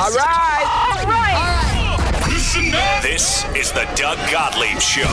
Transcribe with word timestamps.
All 0.00 0.10
right. 0.12 0.96
All 0.96 1.04
right. 1.04 3.02
This 3.02 3.44
is 3.54 3.70
the 3.70 3.86
Doug 3.94 4.16
Gottlieb 4.30 4.80
Show. 4.80 5.06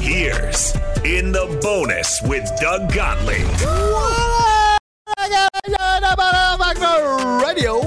Here's 0.00 0.74
In 1.04 1.30
the 1.30 1.60
Bonus 1.62 2.20
with 2.22 2.50
Doug 2.60 2.92
Gottlieb. 2.92 3.46
Radio. 7.40 7.82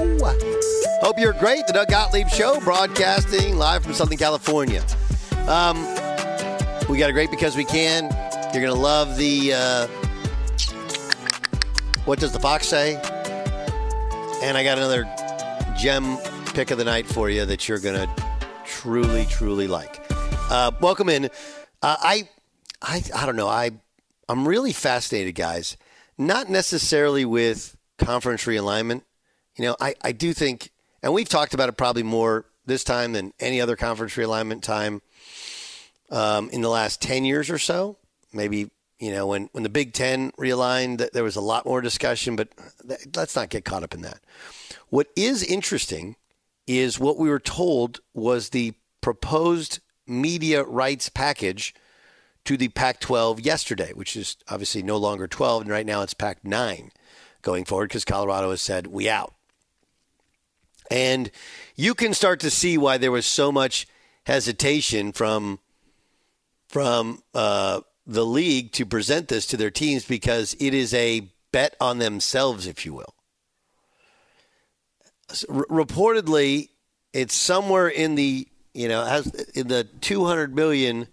Hope 1.02 1.18
you're 1.18 1.34
great. 1.34 1.66
The 1.66 1.74
Doug 1.74 1.88
Gottlieb 1.88 2.30
Show, 2.30 2.58
broadcasting 2.60 3.58
live 3.58 3.82
from 3.82 3.92
Southern 3.92 4.16
California. 4.16 4.82
Um, 5.48 5.76
we 6.88 6.96
got 6.96 7.10
a 7.10 7.12
great 7.12 7.30
because 7.30 7.54
we 7.54 7.66
can. 7.66 8.04
You're 8.54 8.66
gonna 8.66 8.80
love 8.80 9.18
the. 9.18 9.52
Uh, 9.52 9.86
what 12.06 12.18
does 12.18 12.32
the 12.32 12.40
fox 12.40 12.66
say? 12.66 12.94
And 14.42 14.56
I 14.56 14.64
got 14.64 14.78
another 14.78 15.04
gem 15.76 16.16
pick 16.56 16.70
of 16.70 16.78
the 16.78 16.84
night 16.84 17.06
for 17.06 17.28
you 17.28 17.44
that 17.44 17.68
you're 17.68 17.78
going 17.78 17.94
to 17.94 18.24
truly, 18.64 19.26
truly 19.26 19.68
like. 19.68 20.00
Uh, 20.48 20.70
welcome 20.80 21.10
in. 21.10 21.26
Uh, 21.26 21.28
I, 22.00 22.26
I, 22.80 23.02
I 23.14 23.26
don't 23.26 23.36
know. 23.36 23.46
I, 23.46 23.72
I'm 24.26 24.48
really 24.48 24.72
fascinated, 24.72 25.34
guys. 25.34 25.76
Not 26.16 26.48
necessarily 26.48 27.26
with 27.26 27.76
conference 27.98 28.46
realignment. 28.46 29.02
You 29.56 29.66
know, 29.66 29.76
I, 29.78 29.96
I 30.00 30.12
do 30.12 30.32
think, 30.32 30.70
and 31.02 31.12
we've 31.12 31.28
talked 31.28 31.52
about 31.52 31.68
it 31.68 31.76
probably 31.76 32.02
more 32.02 32.46
this 32.64 32.84
time 32.84 33.12
than 33.12 33.34
any 33.38 33.60
other 33.60 33.76
conference 33.76 34.14
realignment 34.14 34.62
time 34.62 35.02
um, 36.10 36.48
in 36.48 36.62
the 36.62 36.70
last 36.70 37.02
10 37.02 37.26
years 37.26 37.50
or 37.50 37.58
so. 37.58 37.98
Maybe, 38.32 38.70
you 38.98 39.12
know, 39.12 39.26
when, 39.26 39.50
when 39.52 39.62
the 39.62 39.68
Big 39.68 39.92
Ten 39.92 40.32
realigned, 40.38 41.10
there 41.10 41.22
was 41.22 41.36
a 41.36 41.42
lot 41.42 41.66
more 41.66 41.82
discussion, 41.82 42.34
but 42.34 42.48
let's 43.14 43.36
not 43.36 43.50
get 43.50 43.66
caught 43.66 43.82
up 43.82 43.92
in 43.92 44.00
that. 44.00 44.20
What 44.88 45.08
is 45.16 45.42
interesting 45.42 46.16
is 46.66 46.98
what 46.98 47.18
we 47.18 47.28
were 47.28 47.40
told 47.40 48.00
was 48.12 48.50
the 48.50 48.74
proposed 49.00 49.80
media 50.06 50.62
rights 50.64 51.08
package 51.08 51.74
to 52.44 52.56
the 52.56 52.68
Pac 52.68 53.00
12 53.00 53.40
yesterday, 53.40 53.92
which 53.92 54.16
is 54.16 54.36
obviously 54.48 54.82
no 54.82 54.96
longer 54.96 55.26
12, 55.26 55.62
and 55.62 55.70
right 55.70 55.86
now 55.86 56.02
it's 56.02 56.14
Pac 56.14 56.44
9 56.44 56.90
going 57.42 57.64
forward 57.64 57.88
because 57.88 58.04
Colorado 58.04 58.50
has 58.50 58.60
said, 58.60 58.86
we 58.86 59.08
out. 59.08 59.34
And 60.90 61.30
you 61.74 61.94
can 61.94 62.14
start 62.14 62.40
to 62.40 62.50
see 62.50 62.78
why 62.78 62.98
there 62.98 63.10
was 63.10 63.26
so 63.26 63.50
much 63.50 63.86
hesitation 64.24 65.12
from 65.12 65.60
from 66.68 67.22
uh, 67.32 67.80
the 68.06 68.26
league 68.26 68.72
to 68.72 68.84
present 68.84 69.28
this 69.28 69.46
to 69.46 69.56
their 69.56 69.70
teams 69.70 70.04
because 70.04 70.56
it 70.58 70.74
is 70.74 70.92
a 70.94 71.28
bet 71.52 71.76
on 71.80 71.98
themselves, 71.98 72.66
if 72.66 72.84
you 72.84 72.92
will 72.92 73.15
reportedly, 75.28 76.70
it's 77.12 77.34
somewhere 77.34 77.88
in 77.88 78.14
the 78.14 78.48
you 78.74 78.88
know 78.88 79.04
has 79.04 79.26
in 79.54 79.68
the 79.68 79.84
200 79.84 80.54
million 80.54 81.08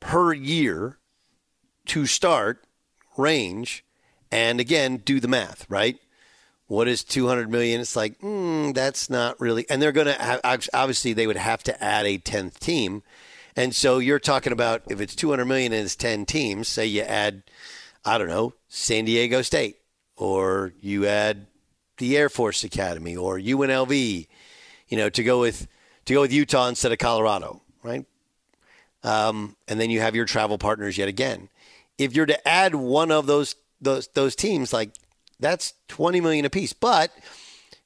per 0.00 0.32
year 0.32 0.98
to 1.86 2.06
start 2.06 2.64
range, 3.16 3.84
and 4.30 4.60
again, 4.60 4.98
do 4.98 5.20
the 5.20 5.28
math, 5.28 5.66
right? 5.68 5.98
What 6.66 6.86
is 6.86 7.02
200 7.02 7.50
million? 7.50 7.80
It's 7.80 7.96
like 7.96 8.18
mm, 8.20 8.74
that's 8.74 9.10
not 9.10 9.40
really, 9.40 9.68
and 9.68 9.80
they're 9.80 9.92
going 9.92 10.06
to 10.06 10.14
have 10.14 10.40
obviously 10.72 11.12
they 11.12 11.26
would 11.26 11.36
have 11.36 11.62
to 11.64 11.82
add 11.82 12.06
a 12.06 12.18
10th 12.18 12.58
team, 12.58 13.02
and 13.56 13.74
so 13.74 13.98
you're 13.98 14.18
talking 14.18 14.52
about 14.52 14.82
if 14.88 15.00
it's 15.00 15.14
200 15.14 15.44
million 15.44 15.72
and 15.72 15.84
it's 15.84 15.96
10 15.96 16.26
teams, 16.26 16.68
say 16.68 16.86
you 16.86 17.02
add, 17.02 17.42
I 18.04 18.18
don't 18.18 18.28
know, 18.28 18.54
San 18.68 19.04
Diego 19.04 19.42
State, 19.42 19.78
or 20.16 20.72
you 20.80 21.06
add 21.06 21.46
the 22.00 22.16
Air 22.16 22.28
Force 22.28 22.64
Academy 22.64 23.14
or 23.14 23.38
UNLV, 23.38 24.26
you 24.88 24.96
know, 24.96 25.08
to 25.10 25.22
go 25.22 25.38
with 25.40 25.68
to 26.06 26.14
go 26.14 26.22
with 26.22 26.32
Utah 26.32 26.66
instead 26.66 26.90
of 26.90 26.98
Colorado, 26.98 27.62
right? 27.84 28.04
Um, 29.04 29.54
and 29.68 29.78
then 29.78 29.90
you 29.90 30.00
have 30.00 30.16
your 30.16 30.24
travel 30.24 30.58
partners 30.58 30.98
yet 30.98 31.08
again. 31.08 31.48
If 31.98 32.14
you're 32.14 32.26
to 32.26 32.48
add 32.48 32.74
one 32.74 33.12
of 33.12 33.26
those 33.26 33.54
those 33.80 34.08
those 34.08 34.34
teams, 34.34 34.72
like 34.72 34.90
that's 35.38 35.74
twenty 35.86 36.20
million 36.20 36.44
apiece, 36.44 36.72
but 36.72 37.12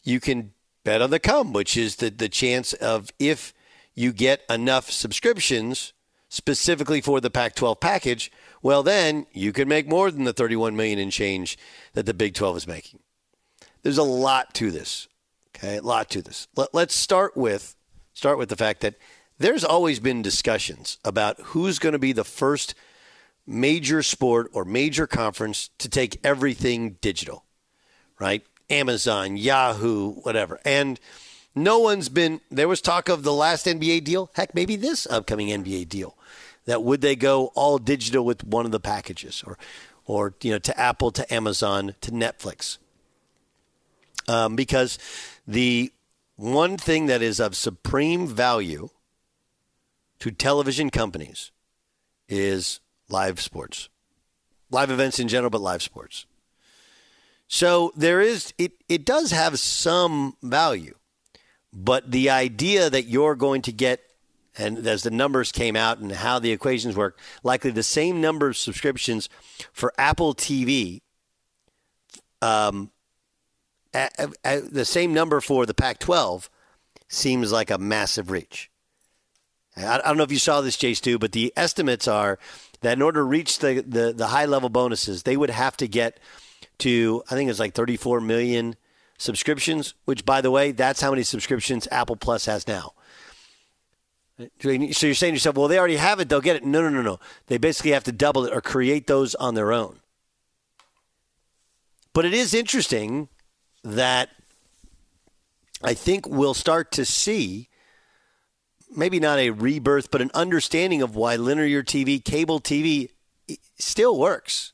you 0.04 0.20
can 0.20 0.52
bet 0.84 1.02
on 1.02 1.10
the 1.10 1.20
come, 1.20 1.52
which 1.52 1.76
is 1.76 1.96
the 1.96 2.08
the 2.08 2.28
chance 2.28 2.72
of 2.72 3.10
if 3.18 3.52
you 3.94 4.12
get 4.12 4.42
enough 4.48 4.90
subscriptions 4.90 5.92
specifically 6.28 7.00
for 7.00 7.20
the 7.20 7.30
Pac-12 7.30 7.80
package, 7.80 8.32
well 8.60 8.82
then 8.82 9.26
you 9.32 9.52
can 9.52 9.68
make 9.68 9.88
more 9.88 10.10
than 10.10 10.24
the 10.24 10.32
31 10.32 10.74
million 10.74 10.98
in 10.98 11.10
change 11.10 11.56
that 11.92 12.06
the 12.06 12.14
Big 12.14 12.34
12 12.34 12.56
is 12.56 12.66
making. 12.66 12.98
There's 13.84 13.98
a 13.98 14.02
lot 14.02 14.54
to 14.54 14.70
this. 14.72 15.06
Okay, 15.54 15.76
a 15.76 15.82
lot 15.82 16.10
to 16.10 16.22
this. 16.22 16.48
Let, 16.56 16.74
let's 16.74 16.94
start 16.94 17.36
with 17.36 17.76
start 18.14 18.38
with 18.38 18.48
the 18.48 18.56
fact 18.56 18.80
that 18.80 18.94
there's 19.38 19.62
always 19.62 20.00
been 20.00 20.22
discussions 20.22 20.98
about 21.04 21.38
who's 21.40 21.78
going 21.78 21.92
to 21.92 21.98
be 21.98 22.12
the 22.12 22.24
first 22.24 22.74
major 23.46 24.02
sport 24.02 24.48
or 24.52 24.64
major 24.64 25.06
conference 25.06 25.68
to 25.78 25.88
take 25.88 26.18
everything 26.24 26.96
digital, 27.00 27.44
right? 28.18 28.42
Amazon, 28.70 29.36
Yahoo, 29.36 30.12
whatever. 30.12 30.60
And 30.64 30.98
no 31.54 31.78
one's 31.78 32.08
been, 32.08 32.40
there 32.50 32.68
was 32.68 32.80
talk 32.80 33.08
of 33.08 33.22
the 33.22 33.32
last 33.32 33.66
NBA 33.66 34.04
deal, 34.04 34.30
heck, 34.34 34.54
maybe 34.54 34.76
this 34.76 35.06
upcoming 35.08 35.48
NBA 35.48 35.88
deal, 35.88 36.16
that 36.64 36.82
would 36.82 37.00
they 37.00 37.16
go 37.16 37.48
all 37.54 37.78
digital 37.78 38.24
with 38.24 38.44
one 38.44 38.64
of 38.64 38.72
the 38.72 38.80
packages 38.80 39.44
or, 39.46 39.58
or, 40.06 40.34
you 40.40 40.52
know, 40.52 40.58
to 40.60 40.80
Apple, 40.80 41.10
to 41.10 41.34
Amazon, 41.34 41.94
to 42.00 42.12
Netflix 42.12 42.78
um, 44.28 44.56
because 44.56 44.98
the 45.46 45.92
one 46.36 46.76
thing 46.76 47.06
that 47.06 47.22
is 47.22 47.40
of 47.40 47.54
supreme 47.54 48.26
value 48.26 48.88
to 50.18 50.30
television 50.30 50.90
companies 50.90 51.50
is 52.28 52.80
live 53.08 53.40
sports, 53.40 53.88
live 54.70 54.90
events 54.90 55.18
in 55.18 55.28
general, 55.28 55.50
but 55.50 55.60
live 55.60 55.82
sports. 55.82 56.26
So 57.46 57.92
there 57.94 58.20
is 58.20 58.54
it. 58.56 58.72
It 58.88 59.04
does 59.04 59.30
have 59.30 59.58
some 59.58 60.36
value, 60.42 60.94
but 61.72 62.10
the 62.10 62.30
idea 62.30 62.88
that 62.88 63.04
you're 63.04 63.34
going 63.34 63.62
to 63.62 63.72
get 63.72 64.00
and 64.56 64.86
as 64.86 65.02
the 65.02 65.10
numbers 65.10 65.52
came 65.52 65.76
out 65.76 65.98
and 65.98 66.12
how 66.12 66.38
the 66.38 66.52
equations 66.52 66.96
work, 66.96 67.18
likely 67.42 67.70
the 67.70 67.82
same 67.82 68.20
number 68.20 68.48
of 68.48 68.56
subscriptions 68.56 69.28
for 69.72 69.92
Apple 69.98 70.34
TV, 70.34 71.02
um, 72.40 72.90
a, 73.94 74.10
a, 74.18 74.28
a, 74.44 74.60
the 74.60 74.84
same 74.84 75.14
number 75.14 75.40
for 75.40 75.66
the 75.66 75.74
Pac 75.74 75.98
12 75.98 76.50
seems 77.08 77.52
like 77.52 77.70
a 77.70 77.78
massive 77.78 78.30
reach. 78.30 78.70
I, 79.76 79.98
I 79.98 79.98
don't 79.98 80.16
know 80.16 80.24
if 80.24 80.32
you 80.32 80.38
saw 80.38 80.60
this, 80.60 80.76
Jay 80.76 80.94
Stu, 80.94 81.18
but 81.18 81.32
the 81.32 81.52
estimates 81.56 82.08
are 82.08 82.38
that 82.80 82.94
in 82.94 83.02
order 83.02 83.20
to 83.20 83.24
reach 83.24 83.58
the, 83.58 83.84
the, 83.86 84.12
the 84.12 84.28
high 84.28 84.46
level 84.46 84.68
bonuses, 84.68 85.22
they 85.22 85.36
would 85.36 85.50
have 85.50 85.76
to 85.78 85.88
get 85.88 86.20
to, 86.78 87.22
I 87.30 87.34
think 87.34 87.50
it's 87.50 87.60
like 87.60 87.74
34 87.74 88.20
million 88.20 88.76
subscriptions, 89.18 89.94
which, 90.04 90.24
by 90.24 90.40
the 90.40 90.50
way, 90.50 90.72
that's 90.72 91.00
how 91.00 91.10
many 91.10 91.22
subscriptions 91.22 91.88
Apple 91.90 92.16
Plus 92.16 92.46
has 92.46 92.66
now. 92.66 92.92
So 94.60 94.70
you're 94.70 94.92
saying 94.92 95.16
to 95.16 95.26
yourself, 95.28 95.56
well, 95.56 95.68
they 95.68 95.78
already 95.78 95.96
have 95.96 96.18
it, 96.18 96.28
they'll 96.28 96.40
get 96.40 96.56
it. 96.56 96.64
No, 96.64 96.82
no, 96.82 96.88
no, 96.88 97.02
no. 97.02 97.20
They 97.46 97.56
basically 97.56 97.92
have 97.92 98.04
to 98.04 98.12
double 98.12 98.44
it 98.44 98.52
or 98.52 98.60
create 98.60 99.06
those 99.06 99.36
on 99.36 99.54
their 99.54 99.72
own. 99.72 100.00
But 102.12 102.24
it 102.24 102.34
is 102.34 102.52
interesting 102.52 103.28
that 103.84 104.30
I 105.82 105.94
think 105.94 106.26
we'll 106.26 106.54
start 106.54 106.90
to 106.92 107.04
see 107.04 107.68
maybe 108.96 109.20
not 109.20 109.38
a 109.38 109.50
rebirth, 109.50 110.10
but 110.10 110.22
an 110.22 110.30
understanding 110.34 111.02
of 111.02 111.14
why 111.14 111.36
linear 111.36 111.82
TV, 111.82 112.24
cable 112.24 112.60
TV 112.60 113.10
still 113.78 114.18
works. 114.18 114.72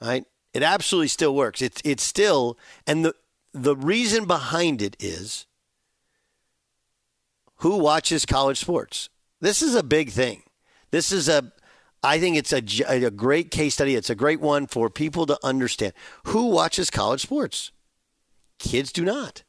Right? 0.00 0.24
It 0.52 0.62
absolutely 0.62 1.08
still 1.08 1.34
works. 1.34 1.62
It's 1.62 1.80
it's 1.84 2.02
still 2.02 2.58
and 2.86 3.04
the 3.04 3.14
the 3.52 3.76
reason 3.76 4.26
behind 4.26 4.82
it 4.82 4.96
is 4.98 5.46
who 7.56 7.76
watches 7.76 8.24
college 8.24 8.58
sports. 8.58 9.08
This 9.40 9.62
is 9.62 9.74
a 9.74 9.82
big 9.82 10.10
thing. 10.10 10.42
This 10.90 11.12
is 11.12 11.28
a 11.28 11.52
I 12.02 12.20
think 12.20 12.36
it's 12.36 12.52
a, 12.52 12.62
a 12.86 13.10
great 13.10 13.50
case 13.50 13.74
study. 13.74 13.94
It's 13.94 14.10
a 14.10 14.14
great 14.14 14.40
one 14.40 14.66
for 14.66 14.88
people 14.88 15.26
to 15.26 15.38
understand. 15.42 15.92
Who 16.24 16.46
watches 16.46 16.90
college 16.90 17.22
sports? 17.22 17.72
Kids 18.58 18.92
do 18.92 19.04
not. 19.04 19.42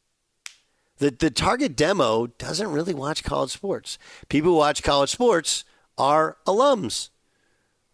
The, 0.97 1.11
the 1.11 1.29
target 1.29 1.75
demo 1.75 2.27
doesn't 2.27 2.71
really 2.71 2.93
watch 2.93 3.23
college 3.23 3.51
sports. 3.51 3.97
People 4.27 4.51
who 4.51 4.57
watch 4.57 4.83
college 4.83 5.09
sports 5.11 5.63
are 5.97 6.37
alums 6.45 7.09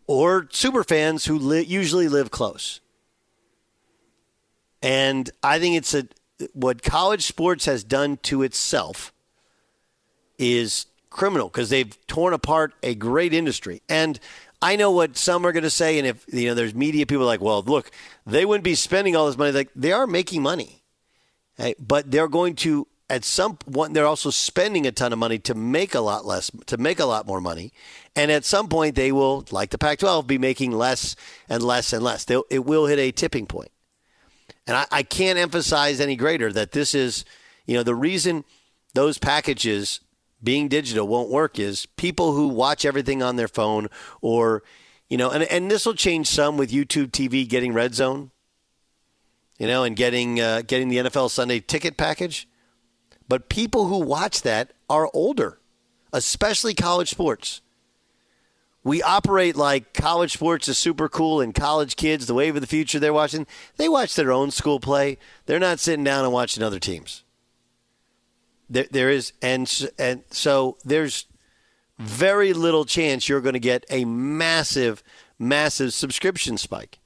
or 0.08 0.48
super 0.52 0.84
fans 0.84 1.26
who 1.26 1.38
li- 1.38 1.66
usually 1.66 2.08
live 2.08 2.32
close. 2.32 2.80
And 4.82 5.30
I 5.44 5.60
think 5.60 5.76
it's 5.76 5.94
a 5.94 6.08
what 6.54 6.84
college 6.84 7.24
sports 7.24 7.66
has 7.66 7.84
done 7.84 8.18
to 8.24 8.44
itself 8.44 9.14
is 10.38 10.88
criminal 11.10 11.48
because 11.48 11.70
they've 11.70 11.98
torn 12.08 12.34
apart 12.34 12.74
a 12.84 12.94
great 12.94 13.34
industry. 13.34 13.82
And 13.88 14.20
I 14.66 14.78
know 14.78 14.90
what 14.90 15.16
some 15.16 15.46
are 15.46 15.52
going 15.52 15.62
to 15.62 15.70
say, 15.70 16.00
and 16.00 16.08
if 16.08 16.26
you 16.34 16.48
know, 16.48 16.56
there's 16.56 16.74
media 16.74 17.06
people 17.06 17.28
like, 17.28 17.40
well, 17.40 17.62
look, 17.62 17.92
they 18.26 18.46
wouldn't 18.46 18.64
be 18.64 18.74
spending 18.74 19.16
all 19.16 19.28
this 19.28 19.38
money. 19.38 19.52
Like 19.52 19.70
they 19.76 19.92
are 19.92 20.08
making 20.08 20.42
money, 20.42 20.82
but 21.78 22.10
they're 22.10 22.28
going 22.28 22.56
to 22.56 22.88
at 23.08 23.24
some 23.24 23.58
point 23.58 23.94
they're 23.94 24.08
also 24.08 24.32
spending 24.32 24.88
a 24.88 24.92
ton 24.92 25.14
of 25.14 25.20
money 25.20 25.38
to 25.38 25.54
make 25.54 25.94
a 25.94 26.00
lot 26.00 26.26
less 26.26 26.50
to 26.66 26.78
make 26.78 27.00
a 27.00 27.06
lot 27.06 27.28
more 27.28 27.40
money. 27.40 27.74
And 28.16 28.32
at 28.32 28.44
some 28.44 28.68
point 28.68 28.96
they 28.96 29.12
will 29.12 29.46
like 29.52 29.70
the 29.70 29.78
pac-12 29.78 30.26
be 30.26 30.40
making 30.40 30.72
less 30.72 31.16
and 31.48 31.62
less 31.62 31.94
and 31.94 32.04
less. 32.04 32.26
They'll, 32.26 32.46
it 32.50 32.66
will 32.66 32.88
hit 32.88 32.98
a 32.98 33.12
tipping 33.12 33.46
point. 33.46 33.70
And 34.66 34.76
I, 34.76 34.88
I 34.92 35.04
can't 35.04 35.38
emphasize 35.38 36.02
any 36.02 36.16
greater 36.16 36.52
that 36.54 36.72
this 36.72 36.96
is 36.96 37.24
you 37.68 37.76
know 37.76 37.84
the 37.84 37.94
reason 37.94 38.44
those 38.96 39.20
packages 39.20 40.00
being 40.46 40.70
digital 40.70 41.08
won't 41.08 41.30
work 41.30 41.60
is 41.60 41.86
people 41.98 42.34
who 42.34 42.48
watch 42.48 42.86
everything 42.86 43.22
on 43.22 43.36
their 43.36 43.48
phone 43.48 43.90
or 44.22 44.64
you 45.10 45.18
know 45.18 45.30
and, 45.32 45.44
and 45.44 45.70
this 45.70 45.86
will 45.86 45.94
change 45.94 46.28
some 46.28 46.56
with 46.56 46.72
youtube 46.72 47.12
tv 47.12 47.48
getting 47.48 47.74
red 47.74 47.94
zone 47.94 48.32
you 49.60 49.68
know 49.68 49.84
and 49.84 49.98
getting 49.98 50.40
uh, 50.40 50.62
getting 50.66 50.88
the 50.88 50.98
nfl 50.98 51.30
sunday 51.30 51.60
ticket 51.60 51.98
package 51.98 52.48
but 53.28 53.50
people 53.50 53.88
who 53.88 54.00
watch 54.00 54.42
that 54.44 54.74
are 54.90 55.10
older, 55.14 55.60
especially 56.14 56.74
college 56.74 57.10
sports. 57.10 57.62
We 58.84 59.02
operate 59.02 59.56
like 59.56 59.94
college 59.96 60.34
sports 60.34 60.68
is 60.68 60.78
super 60.78 61.10
cool 61.10 61.42
and 61.42 61.56
college 61.56 61.96
kids, 61.96 62.28
the 62.28 62.36
wave 62.36 62.56
of 62.56 62.62
the 62.62 62.68
future 62.68 63.00
they're 63.00 63.14
watching, 63.14 63.48
they 63.78 63.90
watch 63.90 64.14
their 64.16 64.32
own 64.32 64.52
school 64.52 64.80
play. 64.80 65.18
They're 65.48 65.60
not 65.60 65.80
sitting 65.80 66.04
down 66.04 66.24
and 66.24 66.32
watching 66.34 66.62
other 66.62 66.80
teams. 66.80 67.24
There, 68.70 68.88
there 68.90 69.10
is, 69.10 69.34
and, 69.42 69.72
and 70.00 70.24
so 70.32 70.78
there's 70.84 71.26
very 71.98 72.54
little 72.54 72.86
chance 72.86 73.30
you're 73.30 73.42
going 73.42 73.54
to 73.54 73.60
get 73.60 73.86
a 73.90 74.06
massive, 74.06 75.04
massive 75.40 75.94
subscription 75.94 76.58
spike. 76.58 77.00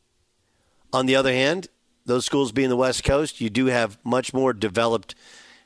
On 0.92 1.06
the 1.06 1.16
other 1.16 1.32
hand, 1.32 1.68
those 2.06 2.26
schools 2.26 2.52
being 2.52 2.70
the 2.70 2.76
West 2.76 3.04
Coast, 3.04 3.40
you 3.40 3.50
do 3.50 3.68
have 3.68 4.00
much 4.04 4.34
more 4.34 4.54
developed 4.54 5.14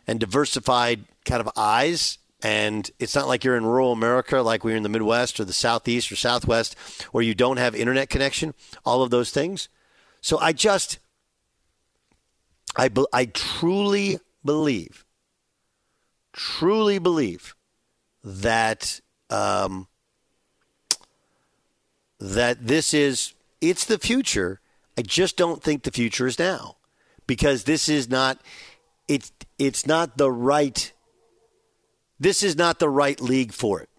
and 0.06 0.19
diversified 0.19 1.06
kind 1.25 1.40
of 1.40 1.50
eyes. 1.56 2.18
And 2.42 2.92
it's 3.00 3.16
not 3.16 3.30
like 3.30 3.46
you're 3.46 3.56
in 3.56 3.66
rural 3.66 3.94
America, 3.94 4.42
like 4.42 4.66
we're 4.66 4.75
in 4.75 4.84
the 4.84 4.89
Midwest 4.89 5.39
or 5.39 5.46
the 5.46 5.54
Southeast 5.54 6.12
or 6.12 6.18
Southwest, 6.18 6.78
where 7.13 7.24
you 7.24 7.34
don't 7.34 7.56
have 7.57 7.74
internet 7.74 8.10
connection, 8.10 8.54
all 8.86 9.01
of 9.01 9.12
those 9.12 9.31
things. 9.31 9.69
So 10.19 10.38
I 10.39 10.51
just, 10.51 11.00
I, 12.75 12.89
I 13.13 13.25
truly 13.28 14.19
believe, 14.44 15.06
truly 16.34 17.00
believe 17.00 17.56
that 18.24 19.00
um, 19.30 19.88
that 22.20 22.68
this 22.68 22.94
is 22.94 23.34
it's 23.62 23.86
the 23.86 24.00
future. 24.00 24.60
I 24.98 25.02
just 25.02 25.38
don't 25.38 25.64
think 25.64 25.84
the 25.84 25.92
future 25.92 26.28
is 26.28 26.38
now 26.38 26.78
because 27.26 27.64
this 27.64 27.88
is 27.88 28.10
not 28.10 28.42
it's 29.08 29.32
it's 29.58 29.88
not 29.88 30.18
the 30.18 30.32
right 30.32 30.92
this 32.20 32.44
is 32.44 32.56
not 32.56 32.80
the 32.80 32.90
right 32.90 33.20
league 33.20 33.52
for 33.52 33.82
it. 33.82 33.90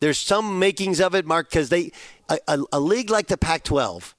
There's 0.00 0.18
some 0.18 0.58
makings 0.58 1.00
of 1.00 1.14
it, 1.14 1.26
Mark, 1.26 1.50
because 1.50 1.68
they 1.68 1.92
a, 2.28 2.38
a, 2.48 2.58
a, 2.72 2.80
league 2.80 3.10
like 3.10 3.28
the 3.28 3.36
Pac-12 3.36 4.14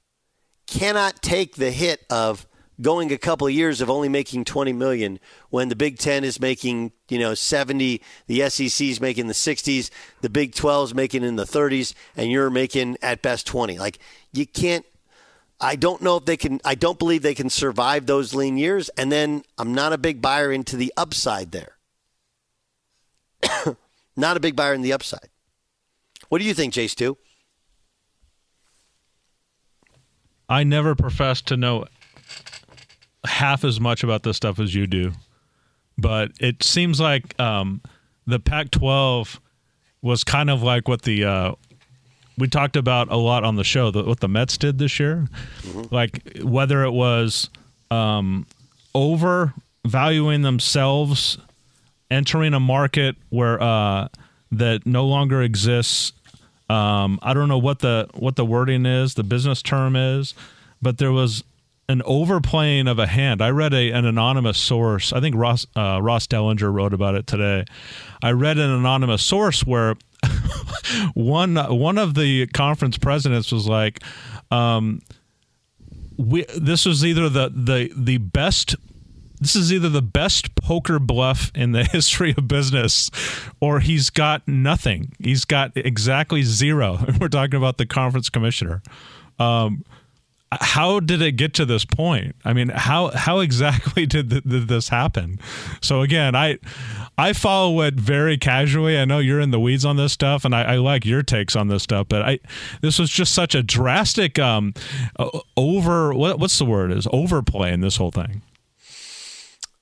cannot 0.68 1.22
take 1.22 1.56
the 1.56 1.72
hit 1.72 2.06
of 2.10 2.48
going 2.84 3.12
a 3.12 3.18
couple 3.18 3.48
of 3.48 3.54
years 3.54 3.82
of 3.82 3.90
only 3.90 4.10
making 4.10 4.46
20 4.46 4.74
million 4.74 5.20
when 5.50 5.70
the 5.70 5.76
Big 5.76 5.98
Ten 5.98 6.24
is 6.24 6.40
making 6.40 6.92
you 7.10 7.18
know 7.18 7.34
70, 7.34 8.02
the 8.28 8.50
SEC 8.50 8.88
is 8.88 9.02
making 9.02 9.26
the 9.28 9.34
60s, 9.34 9.90
the 10.22 10.30
Big 10.30 10.54
12 10.54 10.90
is 10.90 10.96
making 10.96 11.24
in 11.24 11.36
the 11.36 11.46
30s, 11.46 11.96
and 12.16 12.32
you're 12.32 12.52
making 12.52 12.98
at 13.02 13.24
best 13.24 13.48
20. 13.48 13.80
Like 13.80 13.98
you 14.32 14.46
can't 14.46 14.86
I 15.64 15.78
don't 15.78 16.02
know 16.02 16.18
if 16.18 16.26
they 16.26 16.36
can. 16.36 16.60
I 16.66 16.76
don't 16.76 17.00
believe 17.00 17.22
they 17.22 17.34
can 17.34 17.50
survive 17.50 18.06
those 18.06 18.36
lean 18.36 18.58
years. 18.58 18.90
And 18.98 19.10
then 19.10 19.44
I'm 19.58 19.74
not 19.74 19.94
a 19.94 19.98
big 19.98 20.22
buyer 20.22 20.52
into 20.52 20.76
the 20.76 20.92
upside 20.98 21.54
there. 21.54 21.78
not 24.18 24.36
a 24.36 24.42
big 24.42 24.58
buyer 24.58 24.74
in 24.74 24.82
the 24.82 24.92
upside. 24.92 25.30
What 26.28 26.40
do 26.40 26.46
you 26.46 26.54
think, 26.54 26.74
Jay 26.74 26.88
Stu? 26.88 27.18
I 30.50 30.66
never 30.66 30.96
professed 30.96 31.48
to 31.48 31.58
know 31.58 31.86
half 33.26 33.64
as 33.64 33.80
much 33.80 34.04
about 34.04 34.24
this 34.24 34.38
stuff 34.38 34.60
as 34.60 34.74
you 34.74 34.88
do, 34.88 35.12
but 35.98 36.32
it 36.40 36.64
seems 36.64 37.00
like 37.00 37.40
um, 37.40 37.82
the 38.26 38.40
Pac-12 38.40 39.40
was 40.02 40.24
kind 40.24 40.50
of 40.50 40.62
like 40.62 40.88
what 40.88 41.04
the 41.04 41.24
uh, 41.24 41.54
we 42.38 42.48
talked 42.48 42.76
about 42.76 43.12
a 43.12 43.16
lot 43.16 43.44
on 43.44 43.56
the 43.56 43.64
show 43.64 43.92
the, 43.92 44.04
what 44.04 44.20
the 44.20 44.28
Mets 44.28 44.58
did 44.58 44.78
this 44.78 45.00
year, 45.00 45.28
mm-hmm. 45.62 45.94
like 45.94 46.40
whether 46.42 46.84
it 46.84 46.92
was 46.92 47.50
um, 47.92 48.46
overvaluing 48.96 50.42
themselves, 50.42 51.38
entering 52.10 52.54
a 52.54 52.60
market 52.60 53.16
where 53.30 53.62
uh, 53.62 54.08
that 54.52 54.86
no 54.86 55.06
longer 55.06 55.42
exists. 55.42 56.14
Um, 56.70 57.20
I 57.22 57.34
don't 57.34 57.50
know 57.50 57.58
what 57.58 57.80
the 57.80 58.08
what 58.14 58.36
the 58.36 58.46
wording 58.46 58.86
is, 58.86 59.14
the 59.14 59.24
business 59.24 59.62
term 59.62 59.96
is, 59.96 60.34
but 60.82 60.98
there 60.98 61.12
was 61.12 61.44
an 61.90 62.02
overplaying 62.06 62.88
of 62.88 63.00
a 63.00 63.08
hand. 63.08 63.42
I 63.42 63.50
read 63.50 63.74
a, 63.74 63.92
an 63.92 64.06
anonymous 64.06 64.58
source. 64.58 65.12
I 65.12 65.20
think 65.20 65.36
Ross 65.36 65.66
uh, 65.76 66.00
Ross 66.02 66.28
Dellenger 66.28 66.74
wrote 66.74 66.94
about 66.94 67.16
it 67.16 67.28
today. 67.28 67.66
I 68.22 68.32
read 68.32 68.58
an 68.58 68.70
anonymous 68.70 69.22
source 69.22 69.66
where 69.66 69.96
one 71.14 71.56
one 71.56 71.98
of 71.98 72.16
the 72.16 72.48
conference 72.48 72.98
presidents 72.98 73.52
was 73.52 73.68
like, 73.68 74.02
um, 74.52 75.02
"We 76.18 76.46
this 76.58 76.86
was 76.86 77.06
either 77.06 77.30
the 77.30 77.50
the 77.50 77.92
the 77.96 78.18
best." 78.18 78.76
This 79.40 79.58
is 79.58 79.74
either 79.74 79.90
the 79.90 80.02
best 80.02 80.56
poker 80.56 81.00
bluff 81.00 81.52
in 81.54 81.74
the 81.74 81.84
history 81.92 82.34
of 82.38 82.48
business, 82.48 83.12
or 83.60 83.82
he's 83.82 84.10
got 84.10 84.48
nothing. 84.48 85.12
He's 85.20 85.44
got 85.44 85.74
exactly 85.76 86.44
zero. 86.44 87.06
We're 87.20 87.28
talking 87.28 87.58
about 87.58 87.78
the 87.78 87.86
conference 87.86 88.30
commissioner. 88.30 88.82
Um, 89.40 89.84
how 90.62 91.00
did 91.00 91.22
it 91.22 91.34
get 91.34 91.54
to 91.56 91.66
this 91.66 91.86
point? 91.86 92.36
I 92.44 92.54
mean, 92.54 92.70
how 92.70 93.10
how 93.10 93.40
exactly 93.40 94.06
did, 94.08 94.30
th- 94.30 94.44
this 94.46 94.90
happen? 94.90 95.40
So 95.82 96.02
again, 96.02 96.36
I 96.36 96.60
I 97.18 97.34
follow 97.34 97.82
it 97.82 97.96
very 97.96 98.38
casually. 98.38 98.98
I 98.98 99.06
know 99.06 99.20
you're 99.20 99.40
in 99.40 99.52
the 99.52 99.60
weeds 99.60 99.86
on 99.86 99.98
this 99.98 100.14
stuff, 100.14 100.46
and 100.46 100.56
I, 100.56 100.74
I 100.74 100.76
like 100.78 101.06
your 101.06 101.24
takes 101.24 101.56
on 101.56 101.68
this 101.68 101.84
stuff. 101.84 102.08
But 102.10 102.24
I, 102.24 102.40
this 102.82 103.00
was 103.00 103.10
just 103.10 103.34
such 103.34 103.56
a 103.56 103.64
drastic 103.64 104.40
um, 104.40 104.74
over. 105.56 106.14
What, 106.14 106.40
what's 106.40 106.58
the 106.58 106.66
word? 106.66 106.92
Is 106.92 107.08
overplay 107.12 107.72
in 107.72 107.82
this 107.82 107.98
whole 107.98 108.12
thing. 108.12 108.42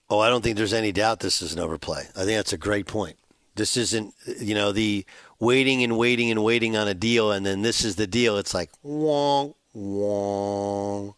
Oh, 0.09 0.19
I 0.19 0.29
don't 0.29 0.43
think 0.43 0.57
there's 0.57 0.73
any 0.73 0.91
doubt 0.91 1.21
this 1.21 1.41
is 1.41 1.53
an 1.53 1.59
overplay. 1.59 2.01
I 2.15 2.25
think 2.25 2.37
that's 2.37 2.51
a 2.51 2.57
great 2.57 2.85
point. 2.85 3.17
This 3.55 3.77
isn't, 3.77 4.13
you 4.39 4.53
know, 4.53 4.73
the 4.73 5.05
waiting 5.39 5.83
and 5.83 5.97
waiting 5.97 6.29
and 6.31 6.43
waiting 6.43 6.75
on 6.75 6.87
a 6.89 6.93
deal, 6.93 7.31
and 7.31 7.45
then 7.45 7.61
this 7.61 7.85
is 7.85 7.95
the 7.95 8.07
deal. 8.07 8.37
It's 8.37 8.53
like 8.53 8.71
wong 8.83 9.53
wong. 9.73 11.15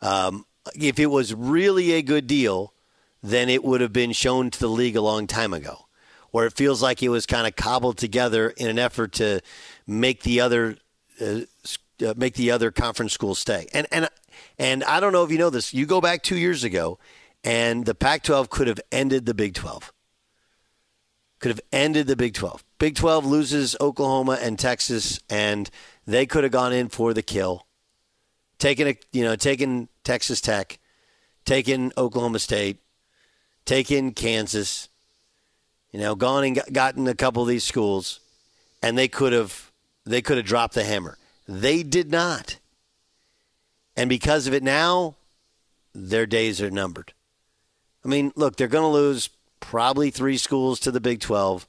Um, 0.00 0.46
if 0.74 0.98
it 0.98 1.06
was 1.06 1.34
really 1.34 1.92
a 1.92 2.02
good 2.02 2.26
deal, 2.26 2.74
then 3.22 3.48
it 3.48 3.64
would 3.64 3.80
have 3.80 3.92
been 3.92 4.12
shown 4.12 4.50
to 4.50 4.58
the 4.58 4.68
league 4.68 4.96
a 4.96 5.00
long 5.00 5.26
time 5.26 5.52
ago. 5.52 5.86
Or 6.30 6.44
it 6.46 6.52
feels 6.52 6.82
like 6.82 7.02
it 7.02 7.08
was 7.08 7.26
kind 7.26 7.46
of 7.46 7.56
cobbled 7.56 7.96
together 7.96 8.50
in 8.50 8.68
an 8.68 8.78
effort 8.78 9.12
to 9.14 9.40
make 9.86 10.22
the 10.22 10.40
other 10.40 10.76
uh, 11.20 11.40
uh, 12.06 12.14
make 12.16 12.34
the 12.34 12.50
other 12.50 12.70
conference 12.70 13.12
schools 13.12 13.38
stay. 13.38 13.66
And 13.72 13.86
and 13.90 14.08
and 14.58 14.84
I 14.84 15.00
don't 15.00 15.12
know 15.12 15.24
if 15.24 15.30
you 15.30 15.38
know 15.38 15.50
this. 15.50 15.72
You 15.72 15.86
go 15.86 16.00
back 16.00 16.22
two 16.22 16.36
years 16.36 16.64
ago, 16.64 16.98
and 17.42 17.86
the 17.86 17.94
Pac-12 17.94 18.50
could 18.50 18.68
have 18.68 18.80
ended 18.92 19.26
the 19.26 19.34
Big 19.34 19.54
12. 19.54 19.92
Could 21.40 21.50
have 21.50 21.60
ended 21.72 22.06
the 22.06 22.16
Big 22.16 22.34
12. 22.34 22.64
Big 22.78 22.94
12 22.94 23.24
loses 23.24 23.76
Oklahoma 23.80 24.38
and 24.40 24.58
Texas, 24.58 25.20
and 25.30 25.70
they 26.06 26.26
could 26.26 26.44
have 26.44 26.52
gone 26.52 26.72
in 26.72 26.88
for 26.88 27.14
the 27.14 27.22
kill. 27.22 27.66
Taking 28.58 28.88
a 28.88 28.96
you 29.12 29.24
know 29.24 29.36
taking 29.36 29.88
Texas 30.04 30.40
Tech, 30.40 30.78
taking 31.44 31.92
Oklahoma 31.96 32.38
State, 32.38 32.78
taking 33.64 34.12
Kansas, 34.12 34.88
you 35.92 36.00
know, 36.00 36.14
gone 36.14 36.44
and 36.44 36.60
gotten 36.72 37.06
a 37.06 37.14
couple 37.14 37.42
of 37.42 37.48
these 37.48 37.64
schools, 37.64 38.20
and 38.82 38.96
they 38.96 39.08
could 39.08 39.32
have 39.32 39.70
they 40.04 40.22
could 40.22 40.38
have 40.38 40.46
dropped 40.46 40.74
the 40.74 40.84
hammer. 40.84 41.18
They 41.46 41.82
did 41.82 42.10
not, 42.10 42.58
and 43.96 44.08
because 44.08 44.46
of 44.46 44.54
it 44.54 44.62
now, 44.62 45.16
their 45.94 46.26
days 46.26 46.60
are 46.60 46.70
numbered. 46.70 47.12
I 48.04 48.08
mean, 48.08 48.32
look, 48.36 48.56
they're 48.56 48.68
going 48.68 48.84
to 48.84 48.88
lose 48.88 49.28
probably 49.60 50.10
three 50.10 50.36
schools 50.36 50.80
to 50.80 50.90
the 50.90 51.00
Big 51.00 51.20
Twelve, 51.20 51.66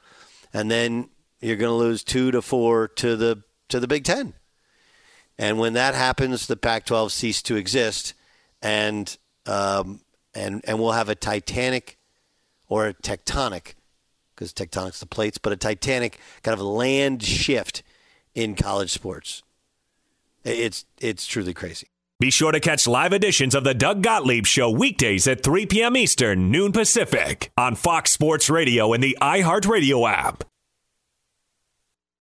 and 0.54 0.70
then 0.70 1.10
you're 1.42 1.56
going 1.56 1.72
to 1.72 1.76
lose 1.76 2.04
two 2.04 2.32
to 2.32 2.42
four 2.42 2.88
to 2.88 3.16
the 3.16 3.44
to 3.70 3.80
the 3.80 3.88
Big 3.88 4.04
Ten. 4.04 4.34
And 5.40 5.58
when 5.58 5.72
that 5.74 5.96
happens, 5.96 6.48
the 6.48 6.58
Pac-12 6.58 7.12
ceases 7.12 7.42
to 7.44 7.56
exist, 7.56 8.14
and 8.62 9.18
um, 9.46 10.02
and 10.36 10.62
and 10.68 10.80
we'll 10.80 10.92
have 10.92 11.08
a 11.08 11.16
Titanic 11.16 11.98
or 12.68 12.88
a 12.88 12.94
tectonic, 12.94 13.74
because 14.36 14.52
tectonic's 14.52 15.00
the 15.00 15.06
plates, 15.06 15.38
but 15.38 15.54
a 15.54 15.56
Titanic 15.56 16.20
kind 16.44 16.54
of 16.54 16.62
land 16.62 17.24
shift 17.24 17.84
in 18.36 18.54
college 18.54 18.92
sports. 18.92 19.42
It's 20.44 20.86
it's 21.00 21.26
truly 21.26 21.54
crazy. 21.54 21.88
Be 22.20 22.32
sure 22.32 22.52
to 22.52 22.60
catch 22.60 22.86
live 22.86 23.14
editions 23.14 23.56
of 23.56 23.64
the 23.64 23.74
Doug 23.74 24.04
Gottlieb 24.04 24.46
Show 24.46 24.70
weekdays 24.70 25.26
at 25.26 25.42
3 25.42 25.68
p.m. 25.68 25.96
Eastern, 25.96 26.52
noon 26.52 26.74
Pacific, 26.74 27.50
on 27.56 27.76
Fox 27.76 28.12
Sports 28.12 28.50
Radio 28.50 28.92
and 28.92 29.02
the 29.02 29.18
iHeartRadio 29.22 30.12
app. 30.12 30.44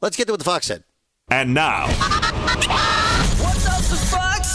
Let's 0.00 0.16
get 0.16 0.26
to 0.26 0.32
what 0.32 0.38
the 0.38 0.44
Fox 0.44 0.66
said. 0.66 0.84
And 1.30 1.54
now. 1.54 1.86